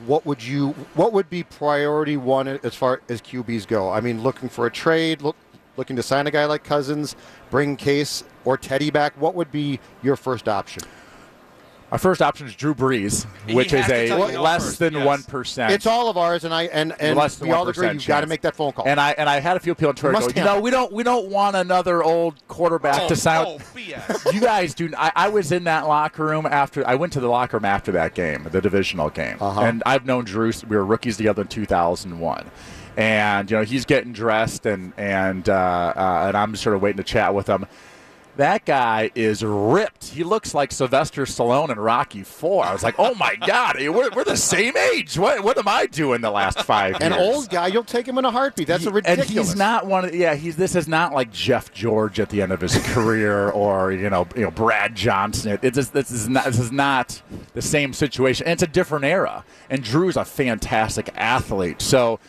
[0.05, 3.89] what would you what would be priority one as far as QBs go?
[3.91, 5.35] I mean, looking for a trade, look,
[5.79, 7.15] looking to sign a guy like Cousins,
[7.49, 9.19] bring Case or Teddy back.
[9.19, 10.83] What would be your first option?
[11.91, 14.93] Our first option is Drew Brees, which is a tell you no less first, than
[14.93, 15.05] yes.
[15.07, 15.73] one percent.
[15.73, 18.21] It's all of ours, and I and and Less than we all agree you've got
[18.21, 18.87] to make that phone call.
[18.87, 20.69] And I and I had a few people on Twitter must go, you know, we
[20.69, 23.43] don't we don't want another old quarterback Oh, to sign.
[23.47, 24.33] oh, BS.
[24.33, 24.91] you guys do.
[24.95, 27.91] I, I was in that locker room after I went to the locker room after
[27.93, 29.61] that game, the divisional game, Uh-huh.
[29.61, 30.51] and I've known Drew.
[30.67, 32.51] We were rookies together in 2001,
[32.99, 36.97] and you know he's getting dressed and and uh, uh, and I'm sort of waiting
[36.97, 37.65] to chat with him.
[38.35, 40.09] That guy is ripped.
[40.09, 42.63] He looks like Sylvester Stallone in Rocky Four.
[42.63, 45.17] I was like, oh my god, we're, we're the same age.
[45.17, 47.03] What what am I doing the last five Years?
[47.03, 48.67] An old guy, you'll take him in a heartbeat.
[48.67, 49.29] That's a ridiculous.
[49.29, 50.35] And he's not one of yeah.
[50.35, 54.09] He's this is not like Jeff George at the end of his career or you
[54.09, 55.53] know you know Brad Johnson.
[55.53, 57.21] It, it's just, this is not this is not
[57.53, 58.45] the same situation.
[58.45, 59.45] And it's a different era.
[59.69, 61.81] And Drew's a fantastic athlete.
[61.81, 62.19] So.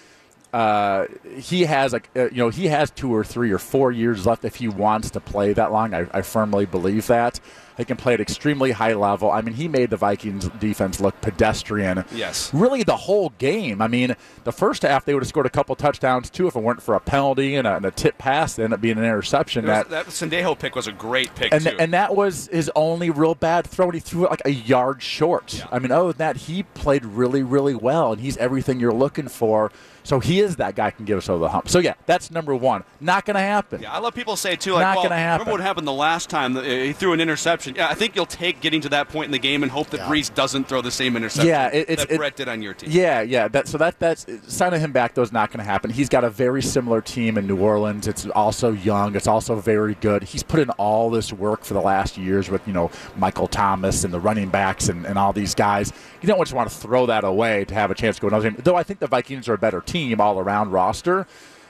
[0.52, 4.26] Uh, he has like uh, you know he has two or three or four years
[4.26, 5.94] left if he wants to play that long.
[5.94, 7.38] I, I firmly believe that
[7.78, 9.30] he can play at extremely high level.
[9.30, 12.04] I mean, he made the Vikings defense look pedestrian.
[12.12, 12.52] Yes.
[12.52, 13.80] really the whole game.
[13.80, 16.62] I mean, the first half they would have scored a couple touchdowns too if it
[16.62, 19.04] weren't for a penalty and a, and a tip pass that ended up being an
[19.04, 19.64] interception.
[19.64, 21.76] That, That, that Sendejo pick was a great pick and, too.
[21.78, 25.00] and that was his only real bad throw, and he threw it like a yard
[25.02, 25.54] short.
[25.54, 25.66] Yeah.
[25.72, 29.28] I mean, other than that, he played really, really well, and he's everything you're looking
[29.28, 29.70] for.
[30.02, 31.68] So he is that guy who can give us over the hump.
[31.68, 32.84] So yeah, that's number one.
[33.00, 33.82] Not going to happen.
[33.82, 35.40] Yeah, I love people say too, like, Not well, gonna happen.
[35.46, 37.74] remember what happened the last time uh, he threw an interception?
[37.74, 39.98] Yeah, I think you'll take getting to that point in the game and hope that
[40.00, 40.08] Yeah.
[40.08, 42.74] Brees doesn't throw the same interception Yeah, it- it's- that it- Brett did on your
[42.74, 42.90] team.
[42.90, 43.48] Yeah, yeah.
[43.48, 45.90] That so that that's signing him back though is not going to happen.
[45.90, 48.06] He's got a very similar team in New Orleans.
[48.08, 49.14] It's also young.
[49.16, 50.22] It's also very good.
[50.24, 54.04] He's put in all this work for the last years with you know Michael Thomas
[54.04, 55.92] and the running backs and, and all these guys.
[56.22, 58.50] You don't just want to throw that away to have a chance to go another
[58.50, 58.60] team.
[58.62, 59.89] Though I think the Vikings are a better team
[60.20, 61.26] all around roster.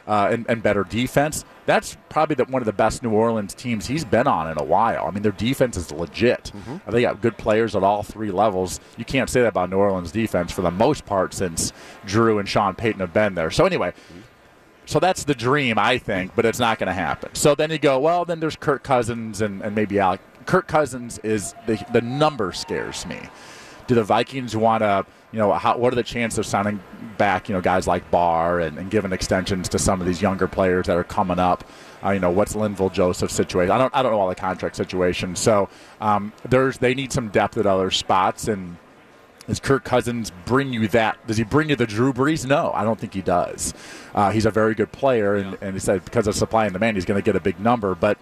[0.09, 1.45] Uh, and, and better defense.
[1.67, 4.65] That's probably the, one of the best New Orleans teams he's been on in a
[4.65, 5.07] while.
[5.07, 6.51] I mean, their defense is legit.
[6.89, 8.81] They got good players at all three levels.
[8.97, 11.73] You can't say that about New Orleans defense for the most part since
[12.07, 13.53] Drew and Sean Payton have been there.
[13.53, 13.93] So anyway,
[14.85, 17.33] so that's the dream, I think, but it's not going to happen.
[17.37, 20.21] So then you go, well, then there's Kirk Cousins and, and maybe Alec.
[20.47, 23.21] Kirk Cousins is the the number scares me.
[23.87, 26.81] Do the Vikings want to, you know, how, what are the chances of signing
[27.19, 30.49] back, you know, guys like Barr and, and giving extensions to some of these younger
[30.49, 31.65] players that are coming up?
[32.03, 33.71] Uh, you know, what's Linval Joseph's situation?
[33.71, 35.39] I don't, I don't know all the contract situations.
[35.39, 35.69] So
[36.01, 38.77] um, there's, they need some depth at other spots and.
[39.47, 41.27] Does Kirk Cousins bring you that?
[41.27, 42.47] Does he bring you the Drew Brees?
[42.47, 43.75] No, I don't think he does.
[44.15, 46.97] Uh, he's a very good player, and, and he said because of supply and demand,
[46.97, 47.97] he's going to get a big number.
[47.97, 48.17] But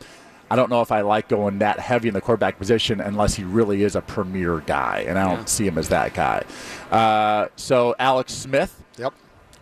[0.50, 3.44] I don't know if I like going that heavy in the quarterback position unless he
[3.44, 5.44] really is a premier guy, and I don't Yeah.
[5.44, 6.42] see him as that guy.
[6.90, 9.12] Uh, so Alex Smith, Yep.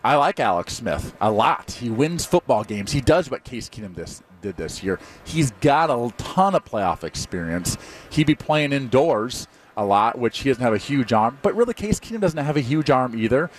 [0.03, 1.71] I like Alex Smith a lot.
[1.81, 2.93] He wins football games.
[2.93, 4.99] He does what Case Keenum this, did this year.
[5.25, 7.77] He's got a ton of playoff experience.
[8.09, 11.37] He'd be playing indoors a lot, which he doesn't have a huge arm.
[11.41, 13.49] But really, Case Keenum doesn't have a huge arm either.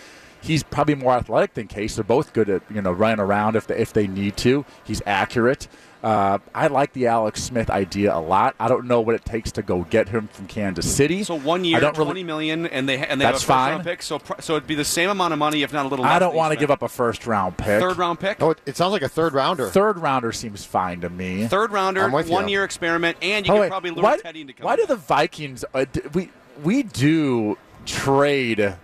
[0.40, 1.96] He's probably more athletic than Case.
[1.96, 4.64] They're both good at you know running around if they, if they need to.
[4.84, 5.68] He's accurate.
[6.00, 8.54] Uh, I like the Alex Smith idea a lot.
[8.60, 11.24] I don't know what it takes to go get him from Kansas City.
[11.24, 13.34] So one I year, don't twenty really- million, and they and they That's have a
[13.38, 13.70] first fine.
[13.72, 14.02] round pick.
[14.02, 16.04] So pr- so it'd be the same amount of money, if not a little.
[16.04, 16.14] less.
[16.14, 17.80] I don't want to give up a first round pick.
[17.80, 18.40] third round pick.
[18.40, 19.66] Oh, it, it sounds like a third rounder.
[19.70, 21.48] Third rounder seems fine to me.
[21.48, 22.32] Third rounder, I'm with you.
[22.32, 24.66] one year experiment, and you Oh, can wait, probably lure why, Teddy into coming.
[24.66, 24.94] why do the.
[24.96, 25.64] Vikings?
[25.74, 26.30] Uh, d- we
[26.62, 28.76] we do trade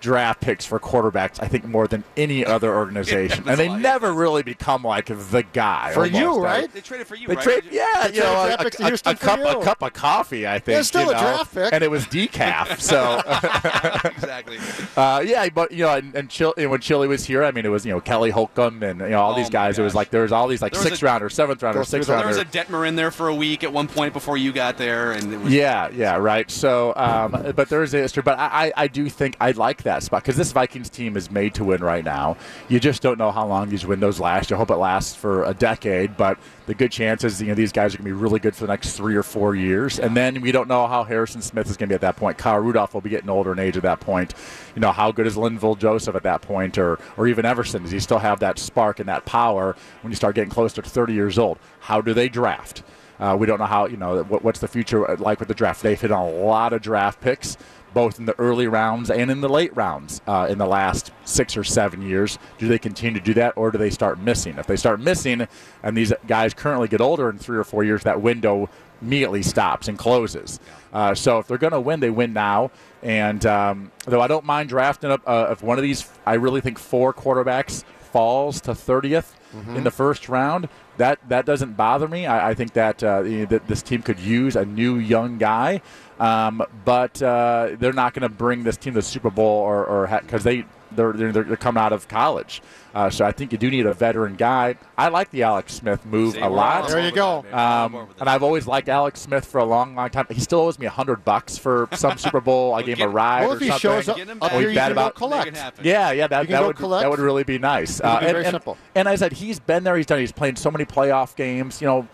[0.00, 1.42] draft picks for quarterbacks.
[1.42, 3.80] I think more than any other organization, Yeah, and they that's why.
[3.80, 5.92] never really become like the guy.
[5.94, 6.44] For you, almost.
[6.44, 6.72] right?
[6.72, 7.42] They traded for you, They right?
[7.44, 9.46] trade, yeah, They you know, traded a, draft a- a cup, you.
[9.48, 10.46] a cup of coffee.
[10.48, 11.72] I think it's still you a draft pick.
[11.72, 12.80] and it was decaf.
[12.80, 13.20] so
[14.10, 14.58] exactly.
[14.96, 17.64] uh, yeah, but you know, and, and, Chil- and when Chili was here, I mean,
[17.66, 19.78] it was you know Kelly Holcomb and you know all Oh these my guys.
[19.78, 21.98] It was like there was all these like There was six-rounders, seventh rounders, Go through
[22.00, 24.36] six the- There was a Detmer in there for a week at one point before
[24.36, 26.50] you got there, and it was Yeah, yeah, right.
[26.50, 28.22] So, um, but there is a history.
[28.22, 31.30] But I, I, I do think I like that spot because this Vikings team is
[31.30, 32.36] made to win right now.
[32.68, 34.50] You just don't know how long these windows last.
[34.50, 37.94] You hope it lasts for a decade, but the good chances, you know, these guys
[37.94, 39.98] are going to be really good for the next three or four years.
[39.98, 42.38] And then we don't know how Harrison Smith is going to be at that point.
[42.38, 44.34] Kyle Rudolph will be getting older in age at that point.
[44.74, 47.82] You know, how good is Linval Joseph at that point, or or even Everson?
[47.82, 50.88] Does he still have that spark and that power when you start getting closer to
[50.88, 51.58] 30 years old?
[51.80, 52.82] How do they draft?
[53.20, 55.82] Uh, we don't know how, you know, what, what's the future like with the draft.
[55.82, 57.58] They've hit on a lot of draft picks,
[57.92, 61.56] both in the early rounds and in the late rounds uh, in the last six
[61.56, 62.38] or seven years.
[62.58, 64.58] Do they continue to do that, or do they start missing?
[64.58, 65.46] If they start missing,
[65.82, 68.68] and these guys currently get older in three or four years, that window
[69.02, 70.60] immediately stops and closes.
[70.92, 72.70] Uh, so if they're going to win, they win now.
[73.02, 76.60] And um, though I don't mind drafting up, uh, if one of these, I really
[76.60, 79.76] think four quarterbacks falls to 30th mm-hmm.
[79.76, 82.26] in the first round, that that doesn't bother me.
[82.26, 85.80] I, I think that, uh, that this team could use a new young guy,
[86.20, 90.06] um, but uh, they're not going to bring this team to the Super Bowl or
[90.22, 92.62] because they they're, they're, they're coming out of college.
[92.92, 94.74] Uh, so I think you do need a veteran guy.
[94.98, 96.88] I like the Alex Smith move See, a lot.
[96.88, 97.44] There you go.
[97.52, 100.26] Um, and I've always liked Alex Smith for a long, long time.
[100.30, 102.74] He still owes me a hundred bucks for some Super Bowl.
[102.74, 104.74] I gave him a ride Well, or if he shows up, Get up here, you
[104.74, 105.44] bad can go about- collect.
[105.46, 105.84] Make it happen.
[105.84, 107.02] Yeah, yeah, that, that would collect.
[107.02, 108.00] that would really be nice.
[108.00, 108.76] Uh, be and, very and- simple.
[108.96, 109.96] and I said, he's been there.
[109.96, 110.18] He's done.
[110.18, 111.80] He's played so many playoff games.
[111.80, 112.08] You know,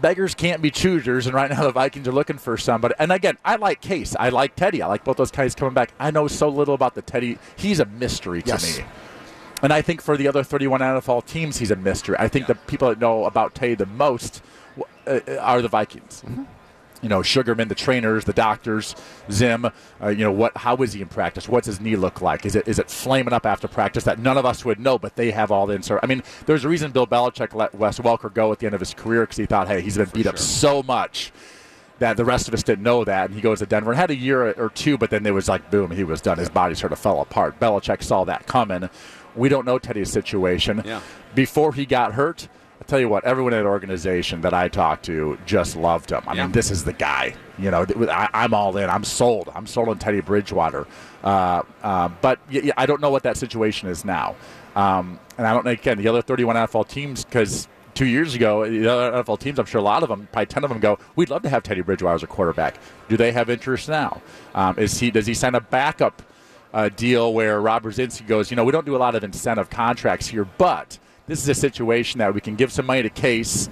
[0.00, 2.94] beggars can't be choosers, and right now the Vikings are looking for somebody.
[2.98, 4.16] And again, I like Case.
[4.18, 4.82] I like Teddy.
[4.82, 5.92] I like both those guys coming back.
[5.98, 7.38] I know so little about the Teddy.
[7.56, 8.78] He's a mystery to Yes.
[8.78, 8.84] me.
[9.62, 12.16] And I think for the other 31 NFL teams, he's a mystery.
[12.18, 14.42] I think the people that know about Teddy the most
[15.06, 16.24] uh, are the Vikings.
[17.02, 18.94] You know, Sugarman, the trainers, the doctors,
[19.30, 19.66] Zim.
[20.00, 20.56] Uh, you know, what?
[20.56, 21.48] How is he in practice?
[21.48, 22.46] What's his knee look like?
[22.46, 24.04] Is it is it flaming up after practice?
[24.04, 26.00] That none of us would know, but they have all the insert.
[26.02, 28.80] I mean, there's a reason Bill Belichick let Wes Welker go at the end of
[28.80, 31.32] his career because he thought, hey, he's been beat up so much
[31.98, 33.26] that the rest of us didn't know that.
[33.26, 35.48] And he goes to Denver and had a year or two, but then it was
[35.48, 36.38] like, boom, he was done.
[36.38, 37.60] His body sort of fell apart.
[37.60, 38.90] Belichick saw that coming.
[39.36, 40.82] We don't know Teddy's situation.
[40.84, 41.00] Yeah.
[41.34, 42.48] Before he got hurt,
[42.82, 46.20] I tell you what, everyone at organization that I talked to just loved him.
[46.26, 46.42] I Yeah.
[46.42, 47.34] mean, this is the guy.
[47.56, 48.90] You know, I, I'm all in.
[48.90, 49.52] I'm sold.
[49.54, 50.88] I'm sold on Teddy Bridgewater.
[51.22, 54.34] Uh, uh, but y- I don't know what that situation is now.
[54.74, 58.68] Um, and I don't know, again, the other 31 NFL teams, because two years ago,
[58.68, 60.98] the other NFL teams, I'm sure a lot of them, probably 10 of them go,
[61.14, 62.74] we'd love to have Teddy Bridgewater as a quarterback.
[63.08, 64.20] Do they have interest now?
[64.56, 66.20] Um, is he, does he sign a backup
[66.74, 69.70] uh, deal where Rob Brzezinski goes, you know, we don't do a lot of incentive
[69.70, 70.98] contracts here, but
[71.32, 73.70] this is a situation that we can give some money to Case,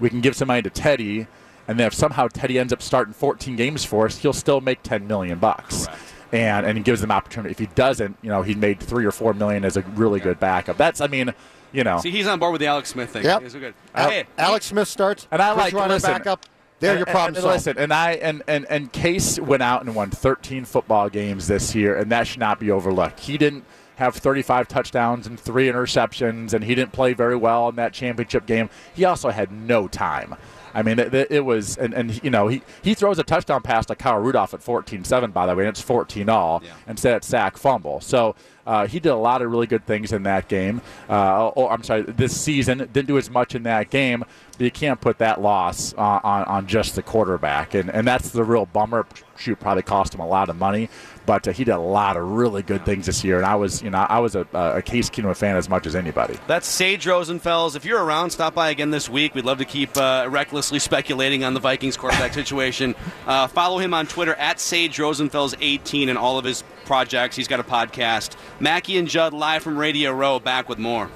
[0.00, 1.26] we can give some money to Teddy,
[1.68, 4.82] and then if somehow Teddy ends up starting 14 games for us, he'll still make
[4.82, 5.86] 10 million bucks.
[5.86, 6.02] Correct.
[6.32, 7.52] And and he gives them opportunity.
[7.52, 10.38] If he doesn't, you know, he made three or four million as a really good
[10.40, 10.76] backup.
[10.76, 11.32] That's, I mean,
[11.72, 13.24] you know, See, he's on board with the Alex Smith thing.
[13.24, 13.42] Yep.
[13.42, 13.74] He's good.
[13.94, 15.26] Al- Hey, Alex Smith starts.
[15.30, 16.44] And I like- Bridgewater listen, back up.
[16.80, 17.54] There, your And- problem and, solved.
[17.54, 21.74] Listen, and I and, and and Case went out and won 13 football games this
[21.74, 23.20] year, and that should not be overlooked.
[23.20, 23.64] He didn't
[23.98, 28.46] have 35 touchdowns and three interceptions, and he didn't play very well in that championship
[28.46, 28.70] game.
[28.94, 30.34] He also had no time.
[30.74, 33.86] I mean, it, it was, and, and you know, he, he throws a touchdown pass
[33.86, 36.70] to Kyle Rudolph at 14-7, by the way, and it's 14 all Yeah.
[36.86, 38.00] instead of sack fumble.
[38.00, 40.82] So uh, he did a lot of really good things in that game.
[41.08, 44.24] Uh, or I'm sorry, this season didn't do as much in that game,
[44.58, 48.44] you can't put that loss on, on, on just the quarterback, and and that's the
[48.44, 49.06] real bummer.
[49.36, 50.88] Shoot, probably cost him a lot of money,
[51.24, 53.82] but uh, he did a lot of really good things this year, and I was,
[53.82, 56.36] you know, I was a, a Case Keenum fan as much as anybody.
[56.46, 57.76] That's Sage Rosenfels.
[57.76, 59.34] If you're around, stop by again this week.
[59.34, 62.96] We'd love to keep uh, recklessly speculating on the Vikings quarterback situation.
[63.26, 67.36] Uh, follow him on Twitter at Sage Rosenfels18 and all of his projects.
[67.36, 68.36] He's got a podcast.
[68.58, 70.40] Mackey and Judd live from Radio Row.
[70.40, 71.10] Back with more.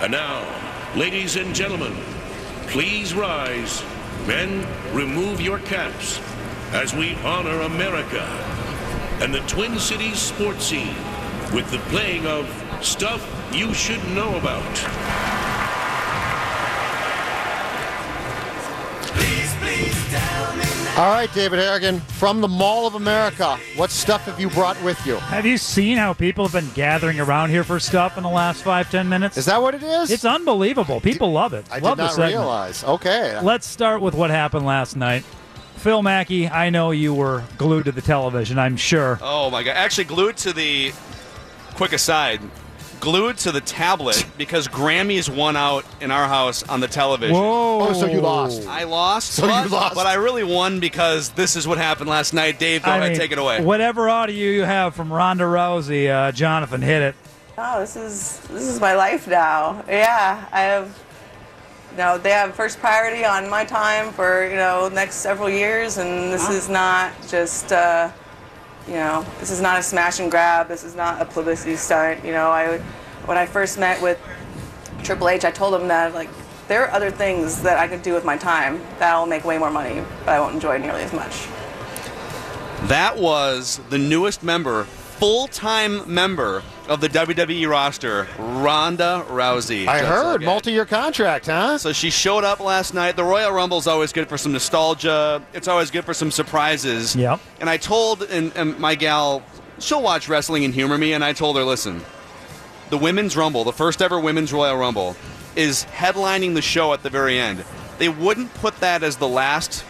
[0.00, 0.46] And now,
[0.94, 1.92] ladies and gentlemen,
[2.68, 3.82] please rise.
[4.28, 6.20] Men, remove your caps
[6.72, 8.22] as we honor America
[9.20, 10.94] and the Twin Cities sports scene
[11.52, 12.46] with the playing of
[12.80, 15.18] Stuff You Should Know About.
[20.98, 25.06] All right, David Harrigan, from the Mall of America, what stuff have you brought with
[25.06, 25.14] you?
[25.16, 28.64] Have you seen how people have been gathering around here for stuff in the last
[28.64, 29.36] five, ten minutes?
[29.36, 30.10] Is that what it is?
[30.10, 31.00] It's unbelievable.
[31.00, 31.64] People love it.
[31.70, 32.82] I love did the not realize.
[32.82, 33.40] Okay.
[33.40, 35.22] Let's start with what happened last night.
[35.76, 39.20] Phil Mackey, I know you were glued to the television, I'm sure.
[39.22, 39.76] Oh, my God.
[39.76, 40.92] Actually, glued to the.
[41.76, 42.40] Quick aside.
[43.00, 47.34] Glued to the tablet because Grammys won out in our house on the television.
[47.36, 47.88] Whoa.
[47.88, 48.66] Oh, so you lost.
[48.66, 49.94] I lost, So you but, lost.
[49.94, 52.58] but I really won because this is what happened last night.
[52.58, 53.62] Dave, go I ahead, mean, take it away.
[53.62, 57.14] Whatever audio you have from Ronda Rousey, uh, Jonathan, hit it.
[57.56, 59.84] Oh, this is this is my life now.
[59.88, 60.98] Yeah, I have.
[61.92, 65.98] You know, they have first priority on my time for you know next several years,
[65.98, 67.72] and this is not just.
[67.72, 68.10] Uh,
[68.88, 70.66] you know, this is not a smash and grab.
[70.66, 72.24] This is not a publicity stunt.
[72.24, 72.78] You know, I
[73.26, 74.18] when I first met with
[75.02, 76.30] Triple H, I told him that like
[76.68, 79.58] there are other things that I could do with my time that will make way
[79.58, 81.46] more money, but I won't enjoy nearly as much.
[82.88, 84.86] That was the newest member
[85.18, 89.86] full-time member of the WWE roster, Ronda Rousey.
[89.88, 91.76] I Judd heard multi-year contract, huh?
[91.78, 93.16] So she showed up last night.
[93.16, 95.42] The Royal Rumble's always good for some nostalgia.
[95.52, 97.16] It's always good for some surprises.
[97.16, 97.40] Yep.
[97.60, 99.42] And I told and, and my gal,
[99.80, 102.00] she'll watch wrestling and humor me, and I told her, listen,
[102.90, 105.16] the Women's Rumble, the first ever Women's Royal Rumble,
[105.56, 107.64] is headlining the show at the very end.
[107.98, 109.84] They wouldn't put that as the last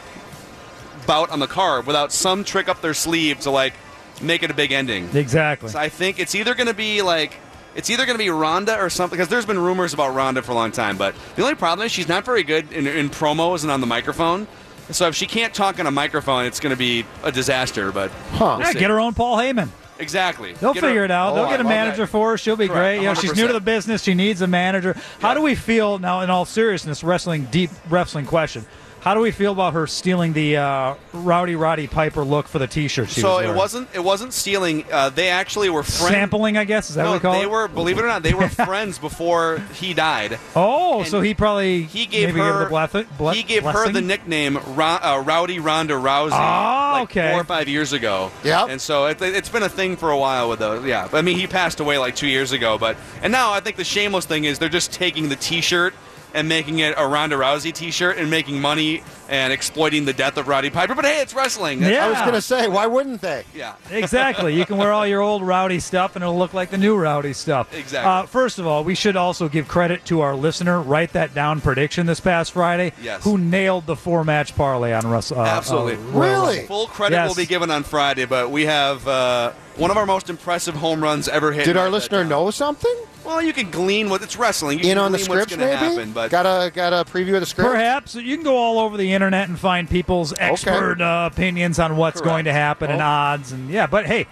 [1.07, 3.75] bout on the card without some trick up their sleeve to like
[4.23, 5.09] make it a big ending.
[5.15, 5.69] Exactly.
[5.71, 7.35] So I think it's either going to be like
[7.75, 10.53] it's either going to be Ronda or something because there's been rumors about Ronda for
[10.53, 10.97] a long time.
[10.97, 13.87] But the only problem is she's not very good in, in promos and on the
[13.87, 14.47] microphone.
[14.91, 17.93] So if she can't talk on a microphone, it's going to be a disaster.
[17.93, 18.57] But Huh.
[18.59, 18.79] we'll Yeah, see.
[18.81, 19.69] get her own Paul Heyman.
[19.99, 20.55] exactly.
[20.55, 21.33] They'll Get her- figure it out.
[21.33, 22.07] Oh, They'll get a manager that.
[22.09, 22.39] for her.
[22.39, 22.97] She'll be Correct, great.
[22.99, 24.03] You know, she's new to the business.
[24.03, 24.97] She needs a manager.
[25.21, 26.23] How do we feel now?
[26.23, 28.65] In all seriousness, wrestling deep wrestling question.
[29.01, 32.67] How do we feel about her stealing the uh, Rowdy Roddy Piper look for the
[32.67, 33.09] T-shirt?
[33.09, 34.85] She So was it wasn't it wasn't stealing.
[34.91, 36.11] Uh, they actually were friends.
[36.13, 36.91] sampling, I guess.
[36.91, 37.51] Is that no, what we call they it?
[37.51, 37.69] were.
[37.69, 40.39] Believe it or not, they were friends before he died.
[40.57, 43.63] oh, and so he probably He gave maybe her gave the bleth- ble- he gave
[43.63, 47.31] her the nickname Ro- uh, Rowdy Ronda Rousey Oh, like okay.
[47.31, 48.31] four or five years ago.
[48.43, 48.67] Yeah.
[48.69, 50.85] And so it, it's been a thing for a while with those.
[50.85, 51.09] Yeah.
[51.13, 53.85] I mean, he passed away like two years ago, but and now I think the
[53.85, 55.95] shameless thing is they're just taking the T-shirt
[56.35, 60.49] and making it a Ronda Rousey T-shirt and making money and exploiting the death of
[60.49, 60.95] Roddy Piper.
[60.95, 61.81] But hey, it's wrestling.
[61.81, 62.07] That's- Yeah.
[62.07, 63.45] I was going to say, why wouldn't they?
[63.55, 63.75] Yeah.
[63.91, 64.55] exactly.
[64.55, 67.33] You can wear all your old rowdy stuff, and it'll look like the new rowdy
[67.35, 67.75] stuff.
[67.75, 68.11] Exactly.
[68.11, 70.81] Uh, first of all, we should also give credit to our listener.
[70.81, 71.61] Write that down.
[71.61, 72.93] Prediction this past Friday.
[73.03, 73.25] Yes.
[73.25, 75.41] Who nailed the four match parlay on Russell?
[75.41, 75.95] Uh, Absolutely.
[75.95, 76.67] uh, Really?
[76.67, 77.29] Full credit Yes.
[77.29, 81.03] will be given on Friday, but we have uh, one of our most impressive home
[81.03, 81.65] runs ever hit.
[81.65, 82.95] Did our listener know something?
[83.29, 84.79] Well, you can glean what it's wrestling.
[84.79, 85.95] You In can on the glean what's script, gonna maybe?
[85.97, 87.71] happen, but got a got a preview of the script.
[87.71, 91.97] Perhaps you can go all over the internet and find people's expert uh, opinions on
[91.99, 92.27] what's Correct.
[92.33, 93.05] going to happen and Oh.
[93.05, 93.87] odds and yeah.
[93.87, 94.27] But hey,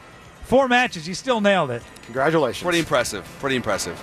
[0.44, 1.82] four matches, you still nailed it.
[2.06, 2.62] Congratulations.
[2.62, 3.24] pretty impressive.
[3.38, 4.02] Pretty impressive.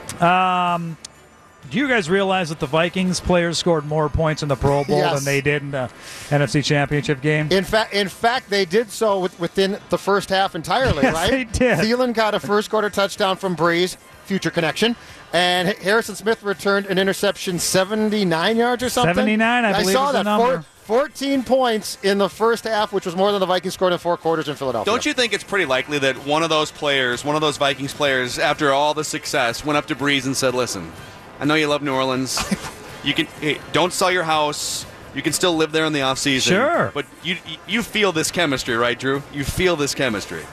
[1.71, 4.97] Do you guys realize that the Vikings players scored more points in the Pro Bowl
[4.97, 5.15] Yes.
[5.15, 5.89] than they did in the
[6.29, 7.47] NFC Championship game?
[7.51, 11.31] In fact, in fact, they did so with, within the first half entirely, Yes, right?
[11.31, 11.79] they did.
[11.79, 13.95] Thielen got a first quarter touchdown from Brees,
[14.25, 14.95] future connection,
[15.31, 19.15] and Harrison Smith returned an interception, seventy-nine yards or something.
[19.15, 20.23] 79, I believe saw is the that.
[20.23, 20.65] number.
[20.83, 24.17] Fourteen points in the first half, which was more than the Vikings scored in four
[24.17, 24.91] quarters in Philadelphia.
[24.91, 27.93] Don't you think it's pretty likely that one of those players, one of those Vikings
[27.93, 30.91] players, after all the success, went up to Brees and said, "Listen,
[31.39, 32.37] I know you love New Orleans.
[33.03, 34.85] You can hey, don't sell your house.
[35.13, 36.53] You can still live there in the off season.
[36.53, 36.89] Sure.
[36.93, 37.35] but you
[37.67, 39.21] you feel this chemistry, right, Drew?
[39.33, 40.43] You feel this chemistry.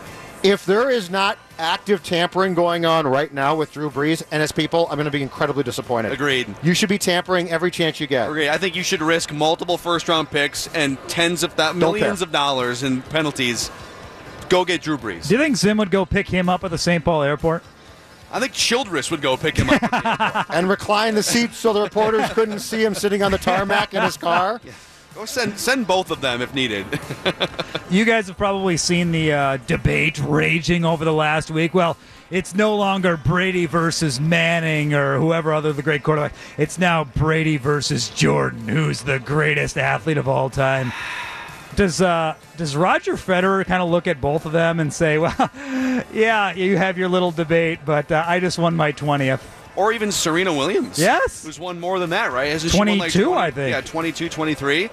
[0.42, 4.52] If there is not active tampering going on right now with Drew Brees and his
[4.52, 6.12] people, I'm going to be incredibly disappointed.
[6.12, 6.54] Agreed.
[6.62, 8.28] You should be tampering every chance you get.
[8.30, 12.22] Okay, I think you should risk multiple first round picks and tens of thou- millions
[12.22, 13.70] of dollars in penalties.
[14.48, 15.28] Go get Drew Brees.
[15.28, 17.04] Do you think Zim would go pick him up at the St.
[17.04, 17.62] Paul airport?
[18.32, 19.82] I think Childress would go pick him up.
[19.82, 20.46] at the airport.
[20.56, 24.02] And recline the seats so the reporters couldn't see him sitting on the tarmac in
[24.02, 24.60] his car.
[25.14, 26.86] go send send both of them if needed.
[27.90, 31.74] You guys have probably seen the uh, debate raging over the last week.
[31.74, 31.96] Well,
[32.30, 36.32] it's no longer Brady versus Manning or whoever other the great quarterback.
[36.56, 40.92] It's now Brady versus Jordan, who's the greatest athlete of all time.
[41.74, 45.34] Does uh, does Roger Federer kind of look at both of them and say, "Well,
[46.12, 50.10] yeah, you have your little debate, but uh, I just won my twentieth." Or even
[50.12, 50.98] Serena Williams.
[50.98, 51.44] Yes.
[51.44, 52.50] Who's won more than that, right?
[52.50, 53.70] Hasn't she won, like, 22, 20 I think.
[53.72, 54.90] Yeah, 22, 23.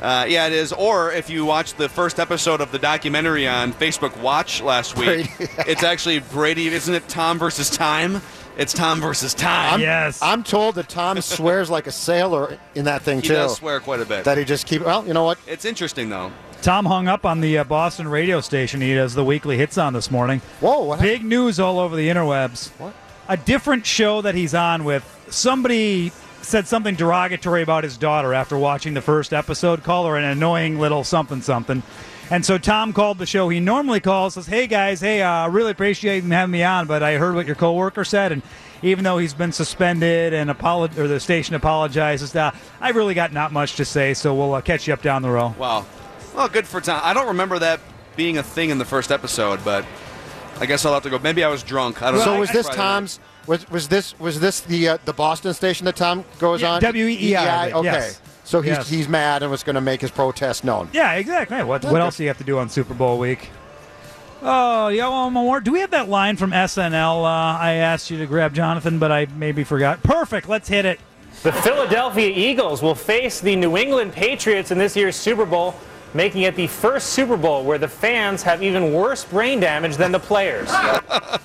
[0.00, 0.72] Uh, yeah, it is.
[0.72, 5.30] Or if you watch the first episode of the documentary on Facebook Watch last week,
[5.66, 6.66] it's actually Brady.
[6.66, 8.20] Isn't it Tom versus Time?
[8.56, 9.74] It's Tom versus Time.
[9.74, 10.20] I'm, Yes.
[10.22, 13.34] I'm told that Tom swears like a sailor in that thing he too.
[13.34, 14.24] does swear quite a bit.
[14.24, 14.82] That he just keep.
[14.82, 15.38] Well, you know what?
[15.46, 16.30] it's interesting though.
[16.62, 19.92] Tom hung up on the uh, Boston radio station he does the weekly hits on
[19.92, 20.40] this morning.
[20.60, 20.80] Whoa!
[20.82, 20.98] What?
[20.98, 21.18] happened?
[21.20, 22.70] Big news all over the interwebs.
[22.78, 22.94] What?
[23.28, 25.02] A different show that he's on with.
[25.30, 26.12] Somebody
[26.42, 29.82] said something derogatory about his daughter after watching the first episode.
[29.82, 31.82] Call her an annoying little something something.
[32.30, 35.46] And so Tom called the show he normally calls, says, "Hey guys, hey, uh, I
[35.46, 38.42] really appreciate you having me on, but I heard what your coworker said, and
[38.82, 42.50] even though he's been suspended and apolog- or the station apologizes, uh,
[42.80, 45.30] I really got not much to say, so we'll uh, catch you up down the
[45.30, 45.84] road." Wow.
[46.34, 47.00] Well, good for Tom.
[47.04, 47.80] I don't remember that
[48.16, 49.84] being a thing in the first episode, but
[50.60, 51.18] I guess I'll have to go.
[51.18, 52.02] Maybe I was drunk.
[52.02, 52.24] I don't know.
[52.24, 52.84] So was this Friday night.
[52.84, 53.20] Tom's?
[53.46, 56.80] Was was this was this the uh, the Boston station that Tom goes Yeah, on?
[56.80, 57.84] WEEI, Okay.
[57.84, 58.20] yes.
[58.44, 58.88] So he's Yes.
[58.88, 60.88] he's mad and was going to make his protest known.
[60.92, 61.62] Yeah, exactly.
[61.62, 63.50] What, what else do you have to do on Super Bowl week?
[64.42, 65.60] Oh, yeah, one more.
[65.60, 67.24] Do we have that line from SNL?
[67.24, 70.02] Uh, I asked you to grab Jonathan, but I maybe forgot.
[70.02, 70.48] Perfect.
[70.48, 71.00] Let's hit it.
[71.42, 75.74] The Philadelphia Eagles will face the New England Patriots in this year's Super Bowl.
[76.14, 80.12] Making it the first Super Bowl where the fans have even worse brain damage than
[80.12, 80.68] the players.
[80.72, 81.38] I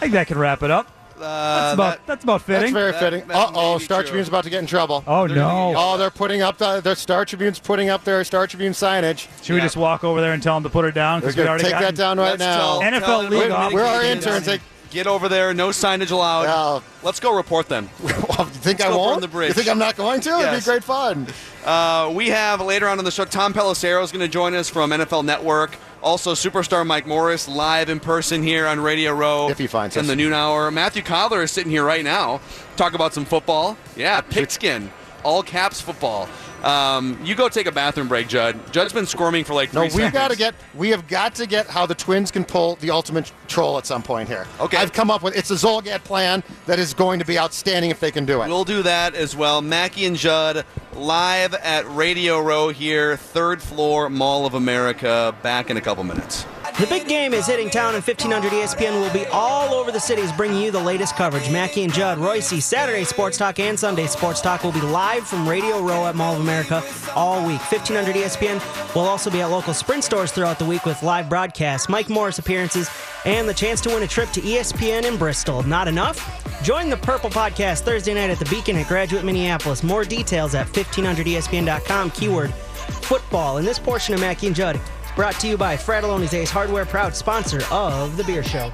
[0.00, 0.86] think that can wrap it up.
[1.18, 2.72] that's about that- that's about fitting.
[2.72, 3.26] That's very That- fitting.
[3.28, 4.08] that Uh oh, Star true.
[4.08, 5.04] Tribune's about to get in trouble.
[5.06, 5.74] oh no!
[5.76, 9.28] Oh, they're putting up the, the Star Tribune's putting up their Star Tribune signage.
[9.44, 11.20] Should we just walk over there and tell them to put it down?
[11.20, 12.80] Because we already take gotten, that down right now.
[12.80, 13.50] Tell, NFL tell League.
[13.50, 14.46] We're, we're our interns.
[14.46, 14.60] They,
[14.90, 15.54] Get over there.
[15.54, 16.42] No signage allowed.
[16.42, 16.80] Yeah.
[17.02, 17.88] Let's go report them.
[18.02, 19.20] well, you think I go burn won't?
[19.20, 19.48] the bridge.
[19.48, 20.40] You think I'm not going to?
[20.40, 21.28] It'd be great fun.
[21.64, 24.68] Uh, we have later on in the show Tom Pelissero is going to join us
[24.68, 25.76] from NFL Network.
[26.02, 29.48] Also, superstar Mike Morris live in person here on Radio Row.
[29.50, 30.06] If he finds in us.
[30.08, 30.70] the noon hour.
[30.70, 32.40] Matthew Coller is sitting here right now.
[32.76, 33.76] Talk about some football.
[33.96, 34.90] Yeah, pigskin,
[35.22, 36.28] all caps football.
[36.64, 38.72] Um, you go take a bathroom break, Judd.
[38.72, 40.54] Judd's been squirming for like No, three we've got to get.
[40.74, 44.02] We have got to get how the Twins can pull the ultimate troll at some
[44.02, 44.46] point here.
[44.60, 44.76] Okay.
[44.76, 45.36] I've come up with.
[45.36, 48.48] It's a Zulgad plan that is going to be outstanding if they can do it.
[48.48, 49.62] We'll do that as well.
[49.62, 55.34] Mackey and Judd live at Radio Row here, third floor, Mall of America.
[55.42, 56.44] Back in a couple minutes.
[56.80, 60.32] The big game is hitting town, and 1500 ESPN will be all over the cities
[60.32, 61.50] bringing you the latest coverage.
[61.50, 65.46] Mackey and Judd, Royce, Saturday Sports Talk and Sunday Sports Talk will be live from
[65.46, 66.82] Radio Row at Mall of America
[67.14, 67.60] all week.
[67.60, 71.90] 1500 ESPN will also be at local Sprint stores throughout the week with live broadcasts,
[71.90, 72.88] Mike Morris appearances,
[73.26, 75.62] and the chance to win a trip to ESPN in Bristol.
[75.64, 76.62] Not enough?
[76.62, 79.82] Join the Purple Podcast Thursday night at the Beacon at Graduate Minneapolis.
[79.82, 82.54] More details at 1500ESPN.com, keyword
[83.02, 83.58] football.
[83.58, 84.80] In this portion of Mackey and Judd,
[85.20, 88.70] brought to you by Frattallone's Ace Hardware, proud sponsor of the beer show.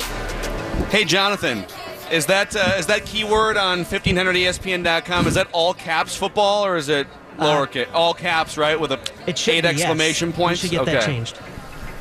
[0.91, 1.65] Hey, Jonathan,
[2.13, 5.27] is that uh, is that keyword on 1500ESPN.com?
[5.27, 7.93] Is that all caps football or is it lower lowercase?
[7.93, 8.79] all caps, right?
[8.79, 9.81] With a Uh, It should eight be, yes.
[9.81, 10.61] exclamation We points.
[10.61, 10.93] should get okay.
[10.93, 11.37] that changed.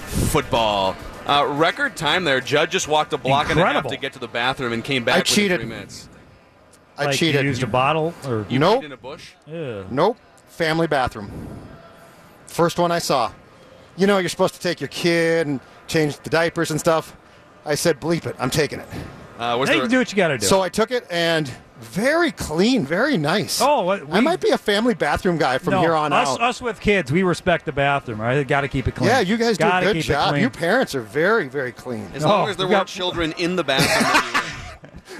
[0.06, 0.96] Football.
[1.26, 2.40] Uh, record time there.
[2.40, 5.04] Judd just walked a block and a half to get to the bathroom and came
[5.04, 5.60] back I cheated.
[5.62, 6.08] three minutes.
[7.00, 7.42] I like cheated.
[7.42, 8.84] You used a bottle or You Nope.
[8.84, 9.32] in a bush.
[9.48, 9.86] Yeah.
[9.90, 10.18] Nope.
[10.50, 11.32] Family bathroom.
[12.46, 13.32] First one I saw.
[13.98, 17.16] You know, you're supposed to take your kid and change the diapers and stuff.
[17.66, 18.36] I said, bleep it.
[18.40, 18.88] I'm taking it.
[19.40, 20.46] Uh, was Hey, there, you do what you got to do.
[20.46, 23.60] So I took it and very clean, very nice.
[23.62, 26.42] Oh, what- I might be a family bathroom guy from no, here on us, out.
[26.42, 28.22] us with kids, we respect the bathroom.
[28.22, 28.46] Right?
[28.48, 29.10] Got to keep it clean.
[29.10, 30.30] yeah, you guys do Gotta a good job.
[30.30, 30.42] clean.
[30.44, 32.08] You parents are very, very clean.
[32.14, 34.04] as long Oh, as there weren't got- children in the bathroom.
[34.04, 34.24] that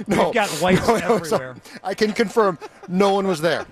[0.08, 0.26] you were in.
[0.26, 1.56] No, got wipes no, no, so everywhere.
[1.84, 2.58] I can confirm
[2.88, 3.66] no one was there.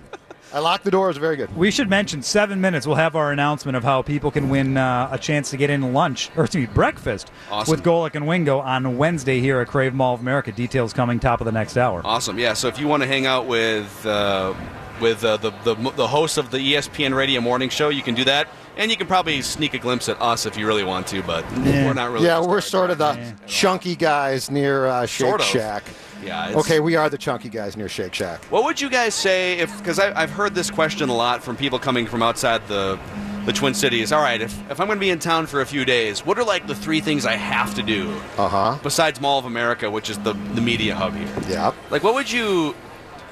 [0.55, 1.17] I locked the doors.
[1.17, 1.53] Very good.
[1.57, 2.87] We should mention seven minutes.
[2.87, 5.91] We'll have our announcement of how people can win uh, a chance to get in
[5.91, 7.71] lunch or excuse me, breakfast Awesome.
[7.71, 10.53] with Golic and Wingo on Wednesday here at Crave Mall of America.
[10.53, 12.01] Details coming top of the next hour.
[12.05, 12.39] Awesome.
[12.39, 12.53] Yeah.
[12.53, 14.53] So if you want to hang out with uh,
[15.01, 18.23] with uh, the, the the host of the ESPN Radio Morning Show, you can do
[18.23, 18.47] that,
[18.77, 21.21] and you can probably sneak a glimpse at us if you really want to.
[21.23, 22.27] But we're not really.
[22.27, 25.47] Yeah, we're sort of the chunky guys near uh, Shake Sort of.
[25.47, 25.83] Shack.
[26.25, 26.53] Yeah.
[26.55, 28.43] Okay, we are the chunky guys near Shake Shack.
[28.45, 29.77] What would you guys say if?
[29.77, 32.99] Because I've heard this question a lot from people coming from outside the
[33.45, 34.11] the Twin Cities.
[34.11, 36.39] All right, if if I'm going to be in town for a few days, what
[36.39, 38.77] are like the three things I have to do Uh huh.
[38.81, 41.27] besides Mall of America, which is the the media hub here?
[41.47, 41.73] Yeah.
[41.91, 42.75] Like, what would you?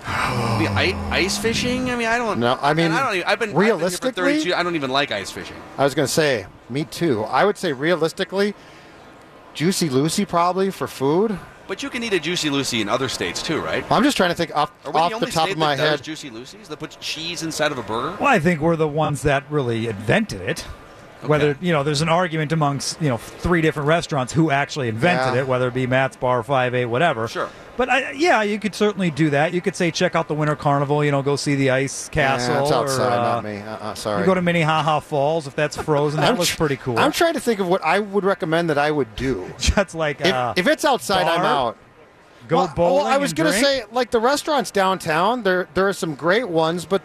[0.06, 1.90] I, ice fishing?
[1.90, 2.40] I mean, I don't.
[2.40, 3.16] No, I mean, I don't.
[3.16, 5.56] Even, I've been I've been realistically- I don't even like ice fishing.
[5.78, 7.24] I was going to say, me too.
[7.24, 8.54] I would say realistically,
[9.54, 11.40] Juicy Lucy probably for food.
[11.74, 13.84] But you can eat a Juicy Lucy in other states too, right?
[13.92, 15.58] I'm just trying to think off, Are we off the the only top state of
[15.58, 16.04] my that does head.
[16.04, 18.16] Juicy Lucy's that puts cheese inside of a burger?
[18.20, 20.68] Well, I think we're the ones that really invented it.
[21.28, 25.36] Whether you know, there's an argument amongst you know three different restaurants who actually invented
[25.36, 25.42] Yeah.
[25.42, 27.28] it, whether it be Matt's Bar, Five Eight, whatever.
[27.28, 27.50] Sure.
[27.76, 29.52] But I, yeah, you could certainly do that.
[29.54, 31.04] You could say check out the Winter Carnival.
[31.04, 32.54] You know, go see the ice castle.
[32.54, 33.58] Yeah, it's outside, or, uh, not me.
[33.58, 34.20] Uh-uh, sorry.
[34.20, 36.20] You go to Minnehaha Falls if that's frozen.
[36.20, 37.00] That looks tr- pretty cool.
[37.00, 39.52] I'm trying to think of what I would recommend that I would do.
[39.76, 41.78] That's like If, uh, if it's outside, I'm out.
[42.48, 43.04] Go well, bowling.
[43.06, 43.66] well, I was gonna drink?
[43.66, 47.02] say, like the restaurants downtown, there there are some great ones, but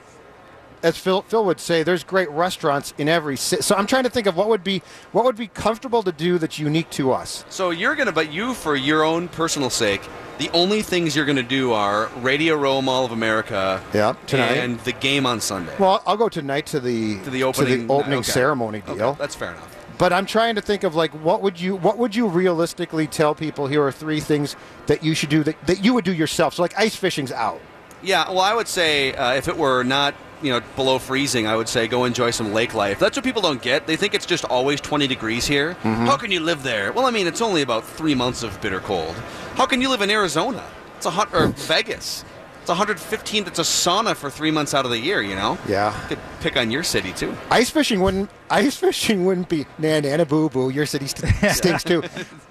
[0.82, 3.62] as Phil Phil would say, there's great restaurants in every city.
[3.62, 6.38] So I'm trying to think of what would be what would be comfortable to do
[6.38, 7.44] that's unique to us.
[7.48, 10.02] So you're gonna, but you, for your own personal sake,
[10.38, 14.52] the only things you're gonna do are Radio Row Mall of America, Yeah, tonight.
[14.58, 15.74] and the game on Sunday.
[15.78, 18.30] Well, I'll go tonight to the to the opening, opening okay.
[18.30, 19.14] ceremony Okay, deal.
[19.14, 19.74] That's fair enough.
[19.98, 23.34] But I'm trying to think of like what would you what would you realistically tell
[23.34, 23.66] people?
[23.66, 24.54] Here are three things
[24.86, 26.54] that you should do that, that you would do yourself.
[26.54, 27.60] So like ice fishing's out.
[28.00, 31.56] Yeah, well, I would say uh, if it were not, you know, below freezing, I
[31.56, 32.98] would say go enjoy some lake life.
[32.98, 33.86] That's what people don't get.
[33.86, 35.74] They think it's just always 20 degrees here.
[35.74, 36.06] Mm-hmm.
[36.06, 36.92] How can you live there?
[36.92, 39.14] Well, I mean, it's only about three months of bitter cold.
[39.54, 40.64] How can you live in Arizona?
[40.96, 42.24] It's a hot or Vegas.
[42.68, 43.44] It's 115.
[43.44, 45.22] That's a sauna for three months out of the year.
[45.22, 45.56] You know.
[45.66, 45.98] Yeah.
[46.02, 47.34] You could pick on your city too.
[47.50, 50.68] Ice fishing wouldn't ice fishing wouldn't be nah nana boo boo.
[50.68, 52.02] Your city st- stinks too.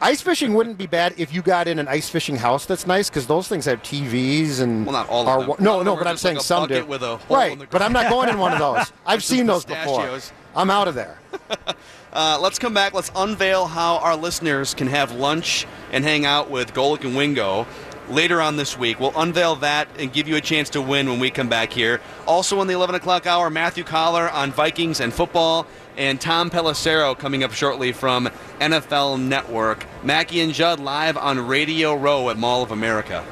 [0.02, 3.12] ice fishing wouldn't be bad if you got in an ice fishing house that's nice
[3.12, 5.48] because those things have TVs and Well, not all of are them.
[5.50, 6.84] wa- no no, but I'm saying like a some do.
[6.88, 8.92] with a hole right, in the but I'm not going in one of those.
[9.06, 10.20] I've seen those before.
[10.56, 11.20] I'm out of there.
[12.12, 12.96] Uh, let's come back.
[12.96, 17.68] Let's unveil how our listeners can have lunch and hang out with Golic and Wingo
[18.10, 19.00] later on this week.
[19.00, 22.02] We'll unveil that and give you a chance to win when we come back here.
[22.26, 25.66] Also, in the 11 o'clock hour, Matthew Coller on Vikings and football,
[25.98, 28.30] and Tom Pelissero coming up shortly from
[28.60, 29.86] NFL Network.
[30.04, 33.26] Mackey and Judd live on Radio Row at Mall of America.